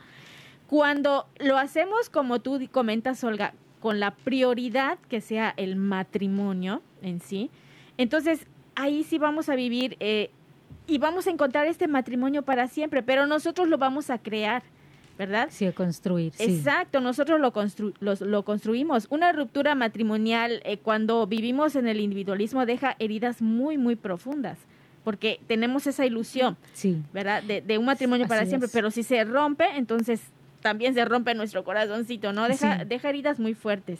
[0.67, 3.53] Cuando lo hacemos, como tú comentas, Olga,
[3.83, 7.51] con la prioridad que sea el matrimonio en sí,
[7.99, 10.30] entonces ahí sí vamos a vivir eh,
[10.87, 14.62] y vamos a encontrar este matrimonio para siempre, pero nosotros lo vamos a crear.
[15.18, 15.49] ¿verdad?
[15.51, 16.33] Sí, a construir.
[16.39, 17.53] Exacto, nosotros lo,
[18.26, 19.07] lo construimos.
[19.11, 24.59] Una ruptura matrimonial eh, cuando vivimos en el individualismo deja heridas muy, muy profundas,
[25.05, 27.03] porque tenemos esa ilusión, sí.
[27.12, 27.43] ¿verdad?
[27.43, 30.22] De, un matrimonio para siempre, pero si se rompe, entonces
[30.63, 32.49] también se rompe nuestro corazoncito, ¿no?
[32.49, 33.99] Deja, deja heridas muy fuertes.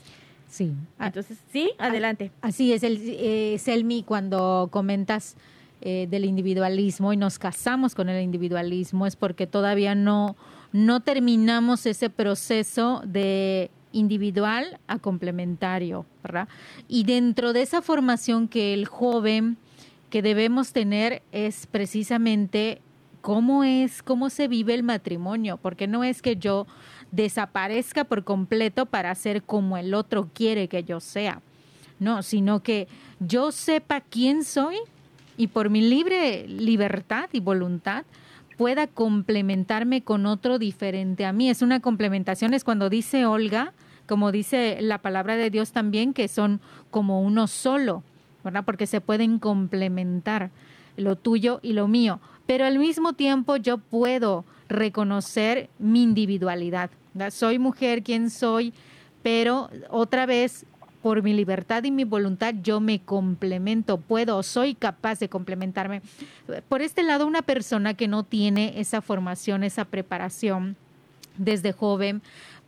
[0.49, 0.75] Sí.
[0.99, 2.31] Ah, entonces, sí, ah, adelante.
[2.41, 5.37] Así es, el, eh, Selmi, cuando comentas
[5.81, 10.37] eh, del individualismo y nos casamos con el individualismo, es porque todavía no,
[10.73, 16.49] no terminamos ese proceso de individual a complementario, ¿verdad?
[16.87, 19.57] Y dentro de esa formación que el joven
[20.11, 22.83] que debemos tener es precisamente
[23.23, 26.67] cómo es, cómo se vive el matrimonio, porque no es que yo
[27.13, 31.41] desaparezca por completo para ser como el otro quiere que yo sea,
[31.99, 32.89] no, sino que
[33.21, 34.77] yo sepa quién soy
[35.37, 38.05] y por mi libre libertad y voluntad
[38.59, 41.49] pueda complementarme con otro diferente a mí.
[41.49, 43.73] Es una complementación, es cuando dice Olga,
[44.07, 46.61] como dice la palabra de Dios también, que son
[46.91, 48.03] como uno solo,
[48.43, 48.65] ¿verdad?
[48.65, 50.51] Porque se pueden complementar
[50.97, 52.21] lo tuyo y lo mío
[52.53, 56.91] pero al mismo tiempo yo puedo reconocer mi individualidad.
[57.31, 58.75] Soy mujer, quien soy,
[59.23, 60.67] pero otra vez
[61.01, 66.03] por mi libertad y mi voluntad yo me complemento, puedo, soy capaz de complementarme.
[66.69, 70.77] Por este lado, una persona que no tiene esa formación, esa preparación
[71.39, 72.21] desde joven,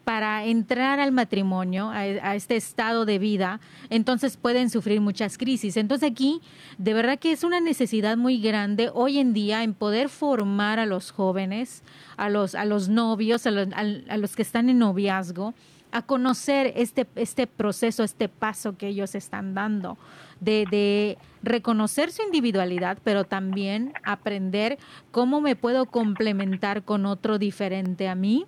[0.04, 5.76] para entrar al matrimonio, a, este estado de vida, entonces pueden sufrir muchas crisis.
[5.76, 6.40] Entonces aquí,
[6.78, 10.86] de verdad que es una necesidad muy grande hoy en día en poder formar a
[10.86, 11.82] los jóvenes,
[12.16, 15.54] a los, a los novios, a los, que están en noviazgo,
[15.90, 19.96] a conocer este, este proceso, este paso que ellos están dando,
[20.40, 24.78] de, de, reconocer su individualidad, pero también aprender
[25.12, 28.46] cómo me puedo complementar con otro diferente a mí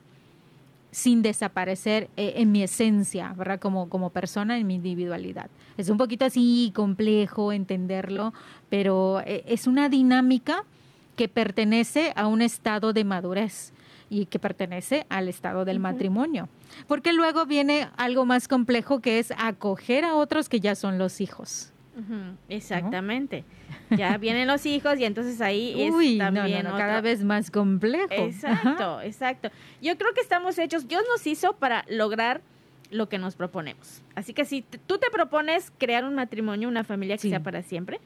[0.90, 3.60] sin desaparecer eh, en mi esencia, ¿verdad?
[3.60, 5.50] Como, como persona, en mi individualidad.
[5.76, 8.32] Es un poquito así complejo entenderlo,
[8.70, 10.64] pero eh, es una dinámica
[11.16, 13.72] que pertenece a un estado de madurez
[14.08, 16.48] y que pertenece al estado del matrimonio.
[16.86, 21.20] Porque luego viene algo más complejo que es acoger a otros que ya son los
[21.20, 21.72] hijos.
[22.48, 23.44] Exactamente.
[23.96, 28.08] Ya vienen los hijos y entonces ahí es también cada vez más complejo.
[28.10, 29.50] Exacto, exacto.
[29.80, 32.40] Yo creo que estamos hechos, Dios nos hizo para lograr
[32.90, 34.02] lo que nos proponemos.
[34.14, 38.00] Así que si tú te propones crear un matrimonio, una familia que sea para siempre,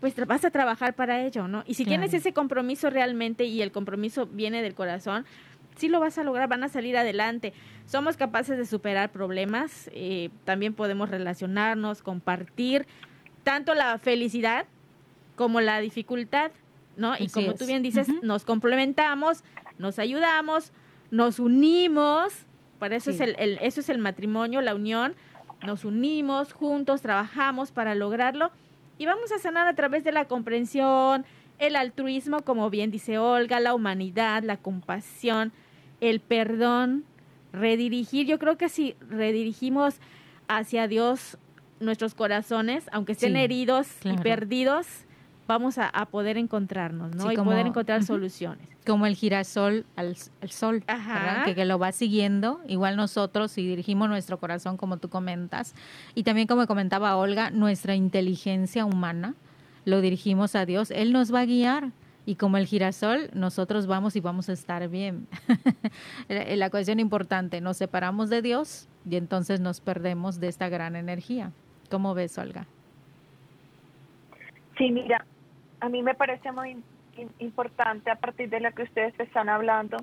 [0.00, 1.62] pues vas a trabajar para ello, ¿no?
[1.66, 5.24] Y si tienes ese compromiso realmente y el compromiso viene del corazón,
[5.76, 7.52] sí lo vas a lograr, van a salir adelante.
[7.86, 12.86] Somos capaces de superar problemas, eh, también podemos relacionarnos, compartir
[13.42, 14.66] tanto la felicidad
[15.36, 16.52] como la dificultad,
[16.96, 17.14] ¿no?
[17.18, 19.44] Y como tú bien dices, nos complementamos,
[19.78, 20.72] nos ayudamos,
[21.10, 22.32] nos unimos,
[22.78, 25.14] para eso es el, eso es el matrimonio, la unión,
[25.64, 28.50] nos unimos juntos, trabajamos para lograrlo
[28.98, 31.24] y vamos a sanar a través de la comprensión,
[31.58, 35.52] el altruismo, como bien dice Olga, la humanidad, la compasión,
[36.00, 37.04] el perdón,
[37.52, 38.26] redirigir.
[38.26, 39.96] Yo creo que si redirigimos
[40.48, 41.38] hacia Dios
[41.82, 44.86] nuestros corazones, aunque estén heridos y perdidos,
[45.46, 47.30] vamos a, poder encontrarnos, ¿no?
[47.30, 48.68] y poder encontrar soluciones.
[48.86, 50.82] Como el girasol al, sol,
[51.44, 55.74] que, que, lo va siguiendo, igual nosotros, si dirigimos nuestro corazón, como tú comentas,
[56.14, 59.34] y también como comentaba Olga, nuestra inteligencia humana,
[59.84, 61.92] lo dirigimos a Dios, Él nos va a guiar.
[62.24, 65.26] Y como el girasol, nosotros vamos y vamos a estar bien.
[66.28, 71.50] la cuestión importante, nos separamos de Dios y entonces nos perdemos de esta gran energía.
[71.92, 72.64] ¿Cómo ves, Olga?
[74.78, 75.26] Sí, mira,
[75.80, 76.82] a mí me parece muy
[77.38, 79.98] importante a partir de lo que ustedes están hablando,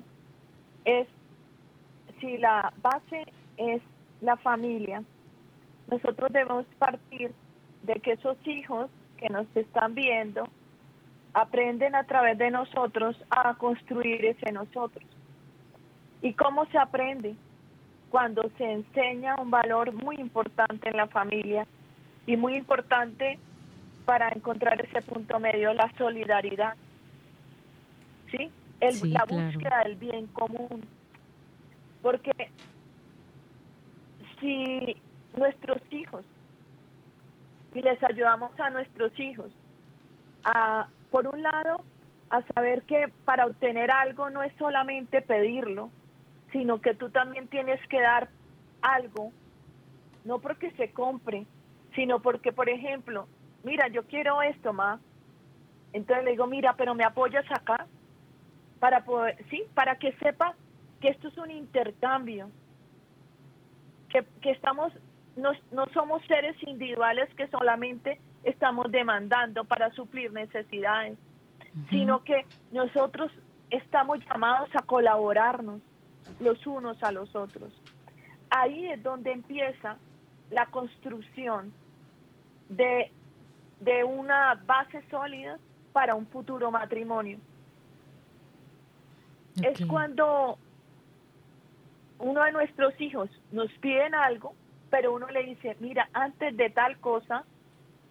[0.84, 1.08] es
[2.20, 3.26] si la base
[3.56, 3.82] es
[4.20, 5.02] la familia,
[5.90, 7.32] nosotros debemos partir
[7.82, 10.44] de que esos hijos que nos están viendo
[11.34, 15.04] aprenden a través de nosotros a construir ese nosotros.
[16.22, 17.34] ¿Y cómo se aprende?
[18.10, 21.66] Cuando se enseña un valor muy importante en la familia
[22.26, 23.38] y muy importante
[24.04, 26.74] para encontrar ese punto medio, la solidaridad.
[28.30, 28.50] ¿Sí?
[28.80, 30.84] El, la búsqueda del bien común.
[32.02, 32.50] Porque
[34.40, 34.96] si
[35.36, 36.24] nuestros hijos,
[37.74, 39.52] y les ayudamos a nuestros hijos
[40.44, 41.84] a, por un lado,
[42.30, 45.90] a saber que para obtener algo no es solamente pedirlo,
[46.52, 48.28] sino que tú también tienes que dar
[48.82, 49.32] algo,
[50.24, 51.46] no porque se compre,
[51.94, 53.28] sino porque, por ejemplo,
[53.62, 55.00] mira, yo quiero esto, ma.
[55.92, 57.86] Entonces le digo, mira, pero me apoyas acá
[58.78, 60.54] para poder, sí, para que sepa
[61.00, 62.50] que esto es un intercambio,
[64.08, 64.92] que, que estamos,
[65.36, 71.18] no, no somos seres individuales que solamente estamos demandando para suplir necesidades,
[71.88, 73.30] sino que nosotros
[73.70, 75.80] estamos llamados a colaborarnos
[76.40, 77.72] los unos a los otros.
[78.50, 79.96] Ahí es donde empieza
[80.50, 81.72] la construcción
[82.68, 83.10] de
[83.80, 85.58] de una base sólida
[85.92, 87.38] para un futuro matrimonio.
[89.62, 90.58] Es cuando
[92.18, 94.54] uno de nuestros hijos nos piden algo,
[94.90, 97.44] pero uno le dice, mira, antes de tal cosa,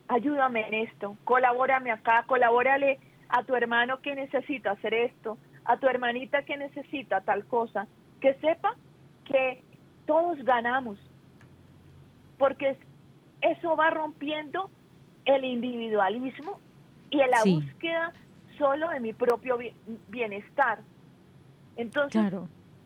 [0.07, 5.87] ayúdame en esto, colabórame acá, colabórale a tu hermano que necesita hacer esto, a tu
[5.87, 7.87] hermanita que necesita tal cosa,
[8.19, 8.75] que sepa
[9.25, 9.63] que
[10.05, 10.97] todos ganamos,
[12.39, 12.77] porque
[13.41, 14.71] eso va rompiendo
[15.25, 16.59] el individualismo
[17.11, 18.13] y la búsqueda
[18.57, 19.59] solo de mi propio
[20.07, 20.79] bienestar.
[21.75, 22.33] Entonces,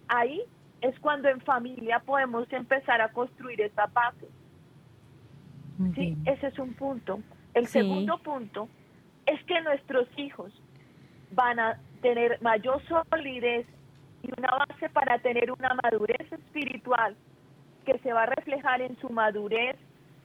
[0.08, 0.42] ahí
[0.82, 4.28] es cuando en familia podemos empezar a construir esa base.
[5.96, 7.22] sí, ese es un punto.
[7.54, 8.68] El segundo punto
[9.26, 10.52] es que nuestros hijos
[11.32, 13.66] van a tener mayor solidez
[14.24, 17.16] y una base para tener una madurez espiritual
[17.84, 19.78] que se va a reflejar en su madurez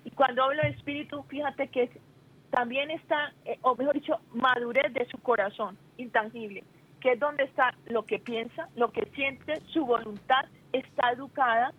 [0.05, 1.91] y cuando hablo de espíritu, fíjate que
[2.51, 6.65] también está, eh, o mejor dicho, madurez de su corazón, intangible,
[7.01, 11.73] que es donde está lo que piensa, lo que siente, su voluntad está educada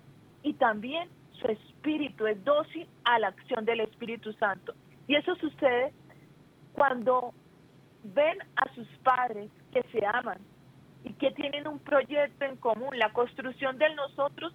[0.44, 4.74] y también su espíritu es dócil a la acción del Espíritu Santo.
[5.08, 5.92] Y eso sucede
[6.74, 7.34] cuando
[8.04, 10.38] ven a sus padres que se aman
[11.04, 12.98] y que tienen un proyecto en común.
[12.98, 14.54] La construcción de nosotros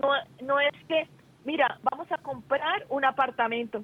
[0.00, 0.10] no,
[0.42, 1.08] no es que
[1.46, 3.82] mira, vamos a comprar un apartamento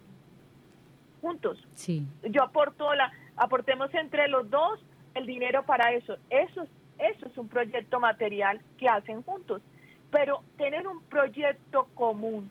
[1.23, 1.65] juntos.
[1.75, 2.07] Sí.
[2.25, 4.85] Yo aporto la, aportemos entre los dos
[5.15, 6.17] el dinero para eso.
[6.29, 6.67] Eso,
[6.99, 9.63] eso es un proyecto material que hacen juntos.
[10.11, 12.51] Pero tener un proyecto común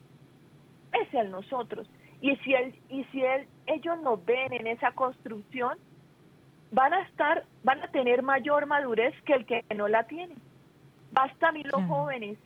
[0.92, 1.88] es el nosotros.
[2.20, 5.76] Y si él, y si él, ellos nos ven en esa construcción,
[6.70, 10.36] van a estar, van a tener mayor madurez que el que no la tiene.
[11.12, 12.38] Basta a mí los jóvenes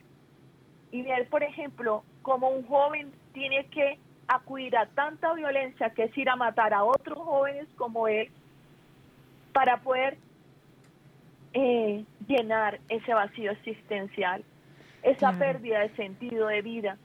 [0.92, 6.18] y ver, por ejemplo, como un joven tiene que acudir a tanta violencia que es
[6.18, 8.28] ir a matar a otros jóvenes como él
[9.52, 10.18] para poder
[11.52, 14.44] eh, llenar ese vacío existencial,
[15.02, 16.98] esa pérdida de sentido de vida.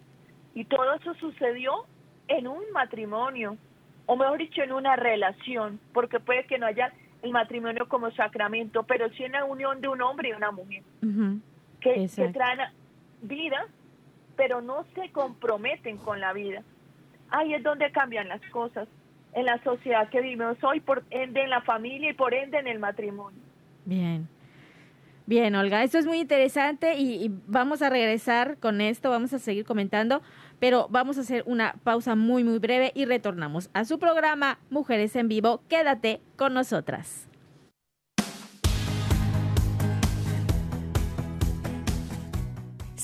[0.54, 1.86] Y todo eso sucedió
[2.28, 3.58] en un matrimonio,
[4.06, 8.84] o mejor dicho, en una relación, porque puede que no haya el matrimonio como sacramento,
[8.84, 10.84] pero sí en la unión de un hombre y una mujer,
[11.80, 12.60] que, que traen
[13.22, 13.68] vida,
[14.36, 16.64] pero no se comprometen con la vida.
[17.30, 18.88] Ahí es donde cambian las cosas
[19.34, 22.68] en la sociedad que vivimos hoy, por ende en la familia y por ende en
[22.68, 23.40] el matrimonio.
[23.86, 24.28] Bien.
[25.26, 29.64] Bien, Olga, esto es muy interesante y, vamos a regresar con esto, vamos a seguir
[29.64, 30.22] comentando,
[30.60, 35.16] pero vamos a hacer una pausa muy, muy breve y retornamos a su programa Mujeres
[35.16, 35.62] en Vivo.
[35.70, 37.31] Quédate con nosotras.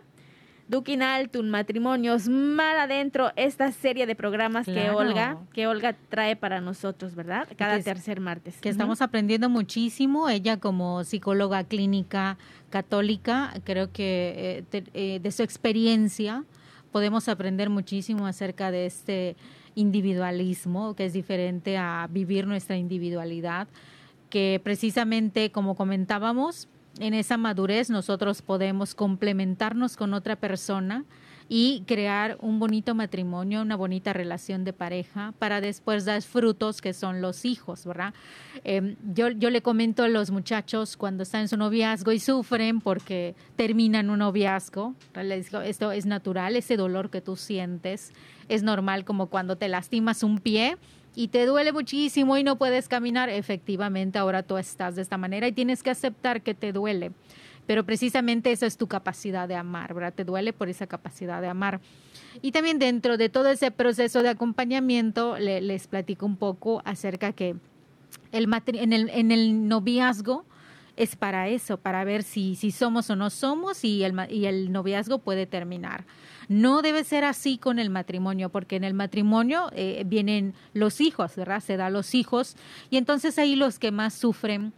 [0.67, 6.61] Duquinal, Tun Matrimonios, Mar Adentro, esta serie de programas que Olga, que Olga trae para
[6.61, 7.47] nosotros, ¿verdad?
[7.55, 8.57] Cada tercer martes.
[8.59, 10.29] Que estamos aprendiendo muchísimo.
[10.29, 12.39] Ella como psicóloga clínica
[12.71, 16.43] católica, creo que eh, eh, de su experiencia
[16.91, 19.35] podemos aprender muchísimo acerca de este
[19.75, 23.67] individualismo, que es diferente a vivir nuestra individualidad,
[24.29, 26.67] que precisamente como comentábamos,
[26.99, 31.05] en esa madurez nosotros podemos complementarnos con otra persona
[31.49, 36.93] y crear un bonito matrimonio, una bonita relación de pareja para después dar frutos que
[36.93, 38.13] son los hijos, ¿verdad?
[38.63, 42.79] Em, yo, yo le comento a los muchachos cuando están en su noviazgo y sufren
[42.79, 48.13] porque terminan un noviazgo, les digo, esto es natural, ese dolor que tú sientes
[48.49, 50.77] es normal como cuando te lastimas un pie
[51.15, 55.47] y te duele muchísimo y no puedes caminar, efectivamente ahora tú estás de esta manera
[55.47, 57.11] y tienes que aceptar que te duele.
[57.65, 60.13] Pero precisamente esa es tu capacidad de amar, ¿verdad?
[60.13, 61.79] Te duele por esa capacidad de amar.
[62.41, 67.55] Y también dentro de todo ese proceso de acompañamiento, les platico un poco acerca que
[68.33, 70.45] el en, el, en el noviazgo
[70.97, 74.71] es para eso, para ver si, si somos o no somos y el, y el
[74.71, 76.05] noviazgo puede terminar.
[76.47, 81.35] No debe ser así con el matrimonio, porque en el matrimonio eh, vienen los hijos,
[81.35, 81.61] ¿verdad?
[81.61, 82.55] Se da los hijos
[82.89, 84.73] y entonces ahí los que más sufren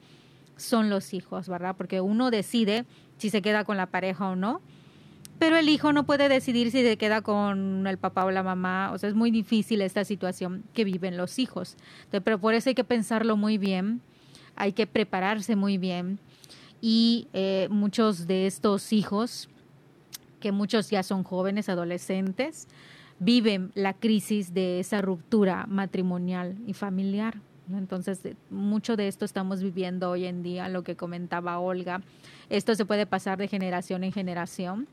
[0.58, 1.76] son los hijos, ¿verdad?
[1.78, 2.86] Porque uno decide
[3.18, 4.62] si se queda con la pareja o no,
[5.40, 8.92] pero el hijo no puede decidir si se queda con el papá o la mamá,
[8.94, 11.76] o sea, es muy difícil esta situación que viven los hijos.
[12.24, 14.02] pero por eso hay que pensarlo muy bien,
[14.56, 16.20] hay que prepararse muy bien
[16.82, 19.50] y eh, muchos de estos hijos
[20.46, 22.68] que muchos ya son jóvenes, adolescentes,
[23.18, 27.40] viven la crisis de esa ruptura matrimonial y familiar.
[27.74, 28.20] Entonces,
[28.52, 32.04] mucho de esto estamos viviendo hoy en día, lo que comentaba Olga.
[32.52, 34.88] Esto se puede pasar de generación en generación.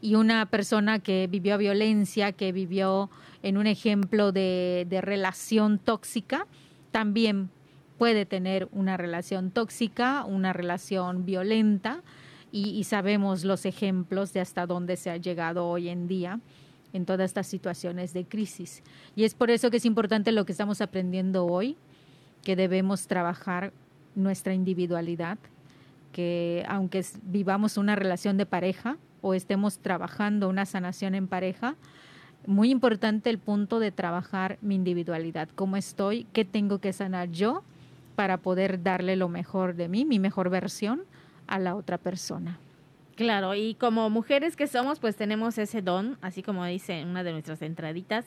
[0.00, 3.08] Y una persona que vivió violencia, que vivió
[3.44, 6.48] en un ejemplo de, de relación tóxica,
[6.90, 7.50] también
[7.98, 12.02] puede tener una relación tóxica, una relación violenta,
[12.50, 16.40] y, sabemos los ejemplos de hasta dónde se ha llegado hoy en día
[16.92, 18.82] en todas estas situaciones de crisis.
[19.14, 21.76] Y es por eso que es importante lo que estamos aprendiendo hoy,
[22.42, 23.72] que debemos trabajar
[24.14, 25.38] nuestra individualidad,
[26.12, 31.76] que aunque vivamos una relación de pareja o estemos trabajando una sanación en pareja,
[32.46, 37.62] muy importante el punto de trabajar mi individualidad, cómo estoy, qué tengo que sanar yo
[38.16, 41.02] para poder darle lo mejor de mí, mi mejor versión
[41.48, 42.58] a la otra persona.
[43.16, 47.32] Claro, y como mujeres que somos, pues tenemos ese don, así como dice una de
[47.32, 48.26] nuestras entraditas,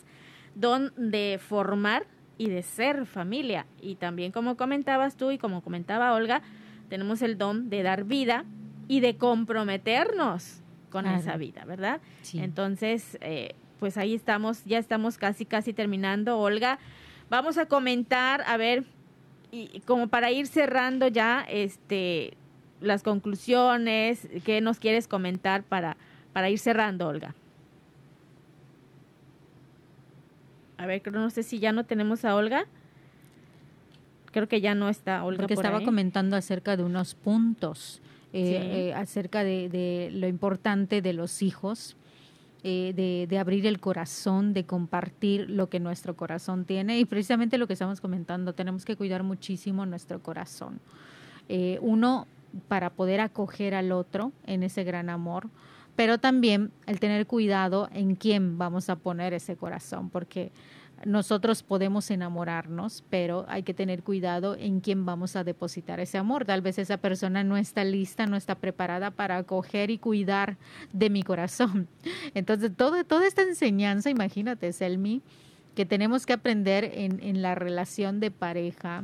[0.53, 2.05] don de formar
[2.37, 3.65] y de ser familia.
[3.81, 6.41] Y también como comentabas tú y como comentaba Olga,
[6.89, 8.43] tenemos el don de dar vida
[8.89, 12.01] y de comprometernos con esa vida, ¿verdad?
[12.33, 16.37] Entonces, eh, pues ahí estamos, ya estamos casi, casi terminando.
[16.37, 16.79] Olga,
[17.29, 18.83] vamos a comentar, a ver,
[19.51, 22.33] y como para ir cerrando ya, este,
[22.81, 25.97] las conclusiones, ¿qué nos quieres comentar para,
[26.33, 27.35] para ir cerrando, Olga?
[30.81, 32.65] A ver, no sé si ya no tenemos a Olga.
[34.31, 35.41] Creo que ya no está Olga.
[35.41, 38.01] Porque estaba comentando acerca de unos puntos,
[38.33, 41.97] eh, eh, acerca de, lo importante de los hijos,
[42.63, 46.97] eh, de, de, abrir el corazón, de compartir lo que nuestro corazón tiene.
[46.97, 50.79] Y precisamente lo que estamos comentando, tenemos que cuidar muchísimo nuestro corazón.
[51.81, 52.25] uno
[52.67, 55.49] para poder acoger al otro en ese gran amor,
[55.95, 60.51] pero también el tener cuidado en quién vamos a poner ese corazón, porque
[61.05, 66.45] nosotros podemos enamorarnos, pero hay que tener cuidado en quién vamos a depositar ese amor.
[66.45, 70.57] Tal vez esa persona no está lista, no está preparada para acoger y cuidar
[70.93, 71.87] de mi corazón.
[72.33, 75.21] Entonces, todo, toda esta enseñanza, imagínate, Selmi,
[75.75, 79.03] que tenemos que aprender en, en la relación de pareja.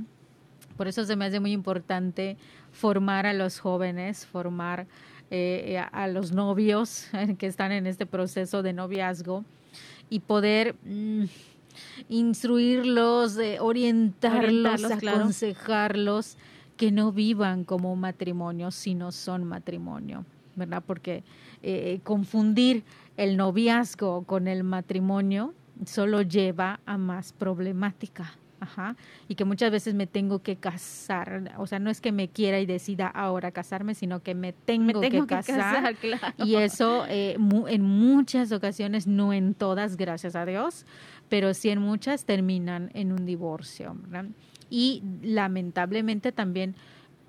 [0.76, 2.38] Por eso se me hace muy importante
[2.78, 4.86] formar a los jóvenes, formar
[5.32, 7.08] eh, a, los novios
[7.40, 9.44] que están en este proceso de noviazgo
[10.10, 11.24] y poder mm,
[12.08, 16.38] instruirlos, orientarlos, aconsejarlos
[16.78, 20.24] que no vivan como matrimonio si no son matrimonio,
[20.56, 20.84] ¿verdad?
[20.86, 21.24] Porque
[21.64, 22.84] eh, confundir
[23.18, 25.56] el noviazgo con el matrimonio
[25.86, 28.36] solo lleva a más problemática.
[28.60, 28.96] Ajá,
[29.28, 32.60] y que muchas veces me tengo que casar, o sea, no es que me quiera
[32.60, 35.96] y decida ahora casarme, sino que me tengo, que, casar.
[36.44, 37.38] Y eso eh,
[37.68, 40.86] en muchas ocasiones, no en todas, gracias a Dios,
[41.30, 43.96] pero sí en muchas terminan en un divorcio.
[43.96, 44.26] ¿verdad?
[44.70, 46.76] Y lamentablemente también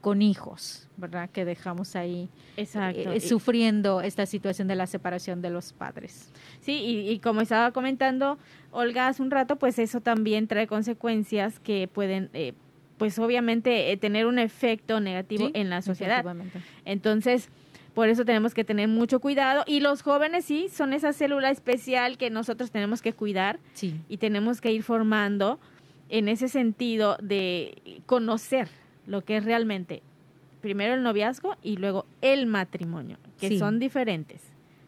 [0.00, 1.28] con hijos, ¿verdad?
[1.30, 3.12] Que dejamos ahí Exacto.
[3.12, 6.30] Eh, sufriendo esta situación de la separación de los padres.
[6.60, 8.38] Sí, y, como estaba comentando
[8.70, 12.52] Olga hace un rato, pues eso también trae consecuencias que pueden, eh,
[12.96, 16.24] pues obviamente, eh, tener un efecto negativo en la sociedad.
[16.84, 17.48] Entonces,
[17.94, 19.64] por eso tenemos que tener mucho cuidado.
[19.66, 24.00] Y los jóvenes sí, son esa célula especial que nosotros tenemos que cuidar sí.
[24.08, 25.58] y tenemos que ir formando
[26.08, 28.68] en ese sentido de conocer
[29.08, 30.02] lo que es realmente
[30.60, 34.42] primero el noviazgo y luego el matrimonio, que son diferentes,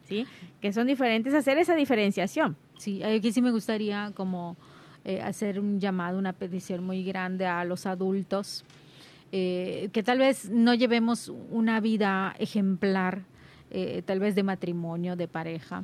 [0.07, 0.25] ¿sí?
[0.61, 2.55] Que son diferentes, hacer esa diferenciación.
[2.77, 4.57] Sí, aquí sí me gustaría como
[5.03, 8.63] eh, hacer un llamado, una petición muy grande a los adultos,
[9.31, 13.23] eh, que tal vez no llevemos una vida ejemplar,
[13.71, 15.83] eh, tal vez de matrimonio, de pareja,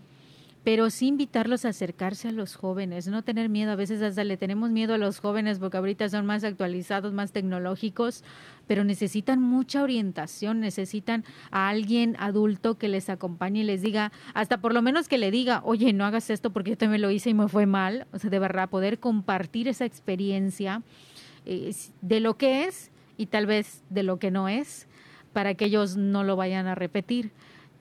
[0.68, 3.72] pero sí invitarlos a acercarse a los jóvenes, no tener miedo.
[3.72, 7.32] A veces hasta le tenemos miedo a los jóvenes porque ahorita son más actualizados, más
[7.32, 8.22] tecnológicos,
[8.68, 14.60] pero necesitan mucha orientación, necesitan a alguien adulto que les acompañe y les diga, hasta
[14.60, 17.30] por lo menos que le diga, oye, no hagas esto porque yo también lo hice
[17.30, 18.06] y me fue mal.
[18.12, 20.82] O sea, de verdad, poder compartir esa experiencia
[21.46, 24.86] eh, de lo que es y tal vez de lo que no es
[25.32, 27.32] para que ellos no lo vayan a repetir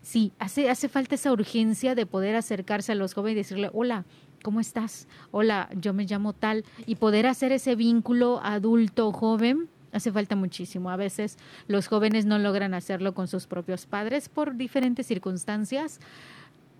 [0.06, 4.04] sí, hace, hace falta esa urgencia de poder acercarse a los jóvenes y decirle, hola,
[4.44, 5.08] ¿cómo estás?
[5.32, 6.64] Hola, yo me llamo tal.
[6.86, 10.90] Y poder hacer ese vínculo adulto-joven hace falta muchísimo.
[10.90, 15.98] A veces los jóvenes no logran hacerlo con sus propios padres por diferentes circunstancias,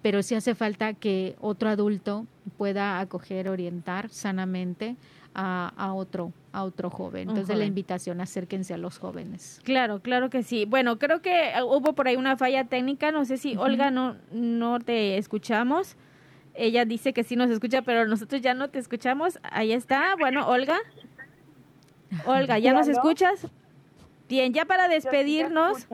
[0.02, 4.94] pero sí hace falta que otro adulto pueda acoger, orientar sanamente
[5.36, 7.28] a, otro a otro joven.
[7.28, 9.60] Entonces la invitación, acérquense a los jóvenes.
[9.64, 10.64] Claro, claro que sí.
[10.64, 13.12] Bueno, creo que uh, hubo por ahí una falla técnica.
[13.12, 15.96] No sé si Olga no, no te escuchamos.
[16.54, 19.38] Ella dice que sí nos escucha, pero nosotros ya no te escuchamos.
[19.42, 20.16] Ahí está.
[20.18, 20.78] Bueno, Olga.
[22.24, 23.46] Olga, ¿ya nos escuchas?
[24.28, 25.86] Bien, ya para despedirnos,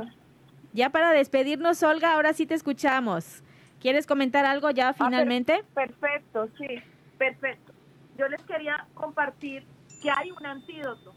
[0.72, 3.42] ya para despedirnos, Olga, ahora sí te escuchamos.
[3.80, 5.64] ¿Quieres comentar algo ya ah, finalmente?
[5.74, 6.80] perfecto, sí,
[7.18, 7.71] perfecto
[8.18, 9.64] yo les quería compartir
[10.02, 11.14] que hay un antídoto.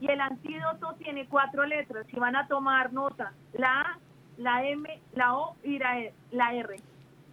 [0.00, 2.06] Y el antídoto tiene cuatro letras.
[2.10, 3.98] Si van a tomar nota, la A,
[4.36, 6.76] la M, la O y la, e, R.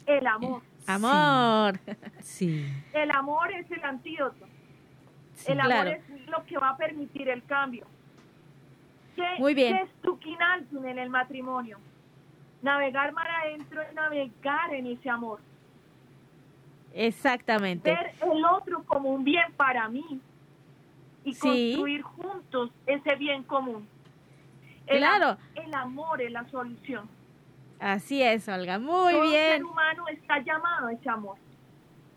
[0.06, 0.62] El amor.
[0.88, 1.80] Amor.
[2.22, 2.66] Sí.
[2.94, 4.46] El amor es el antídoto.
[5.46, 7.86] el amor es lo que va a permitir el cambio.
[9.16, 9.78] ¿Qué, Muy bien.
[9.78, 10.20] ¿Qué es tu
[10.86, 11.80] en el matrimonio?
[12.62, 15.42] Navegar mar adentro es navegar en ese amor.
[16.94, 17.92] Exactamente.
[17.92, 20.22] Ver el otro como un bien para mí
[21.24, 23.88] y construir juntos ese bien común.
[24.86, 25.38] claro.
[25.56, 27.10] el amor es la solución.
[27.80, 28.80] Así es, Olga.
[28.80, 29.34] Muy bien.
[29.34, 31.38] El ser humano está llamado a ese amor.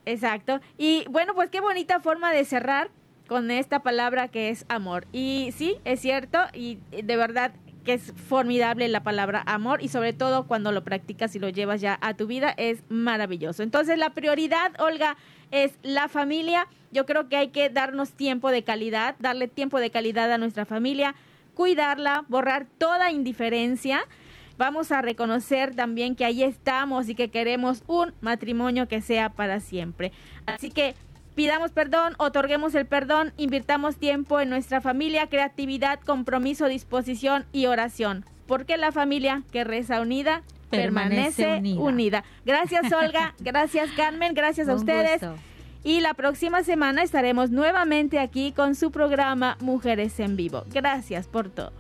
[0.05, 0.61] Exacto.
[0.79, 2.91] Y bueno, pues qué bonita forma de cerrar
[3.27, 5.07] con esta palabra que es amor.
[5.13, 7.53] Y sí, es cierto, y de verdad
[7.87, 11.81] que es formidable la palabra amor y sobre todo cuando lo practicas y lo llevas
[11.81, 13.63] ya a tu vida es maravilloso.
[13.63, 15.17] Entonces la prioridad, Olga,
[15.53, 16.67] es la familia.
[16.91, 20.65] Yo creo que hay que darnos tiempo de calidad, darle tiempo de calidad a nuestra
[20.65, 21.15] familia,
[21.55, 24.03] cuidarla, borrar toda indiferencia.
[24.59, 29.61] Vamos a reconocer también que ahí estamos y que queremos un matrimonio que sea para
[29.61, 30.11] siempre.
[30.45, 30.97] Así que
[31.37, 38.25] Pidamos perdón, otorguemos el perdón, invirtamos tiempo en nuestra familia, creatividad, compromiso, disposición y oración.
[38.47, 42.25] Porque la familia que reza unida permanece, unida.
[42.47, 45.21] Gracias Olga, gracias Carmen, gracias a ustedes.
[45.85, 50.65] Y la próxima semana estaremos nuevamente aquí con su programa Mujeres en Vivo.
[50.73, 51.73] Gracias por todo.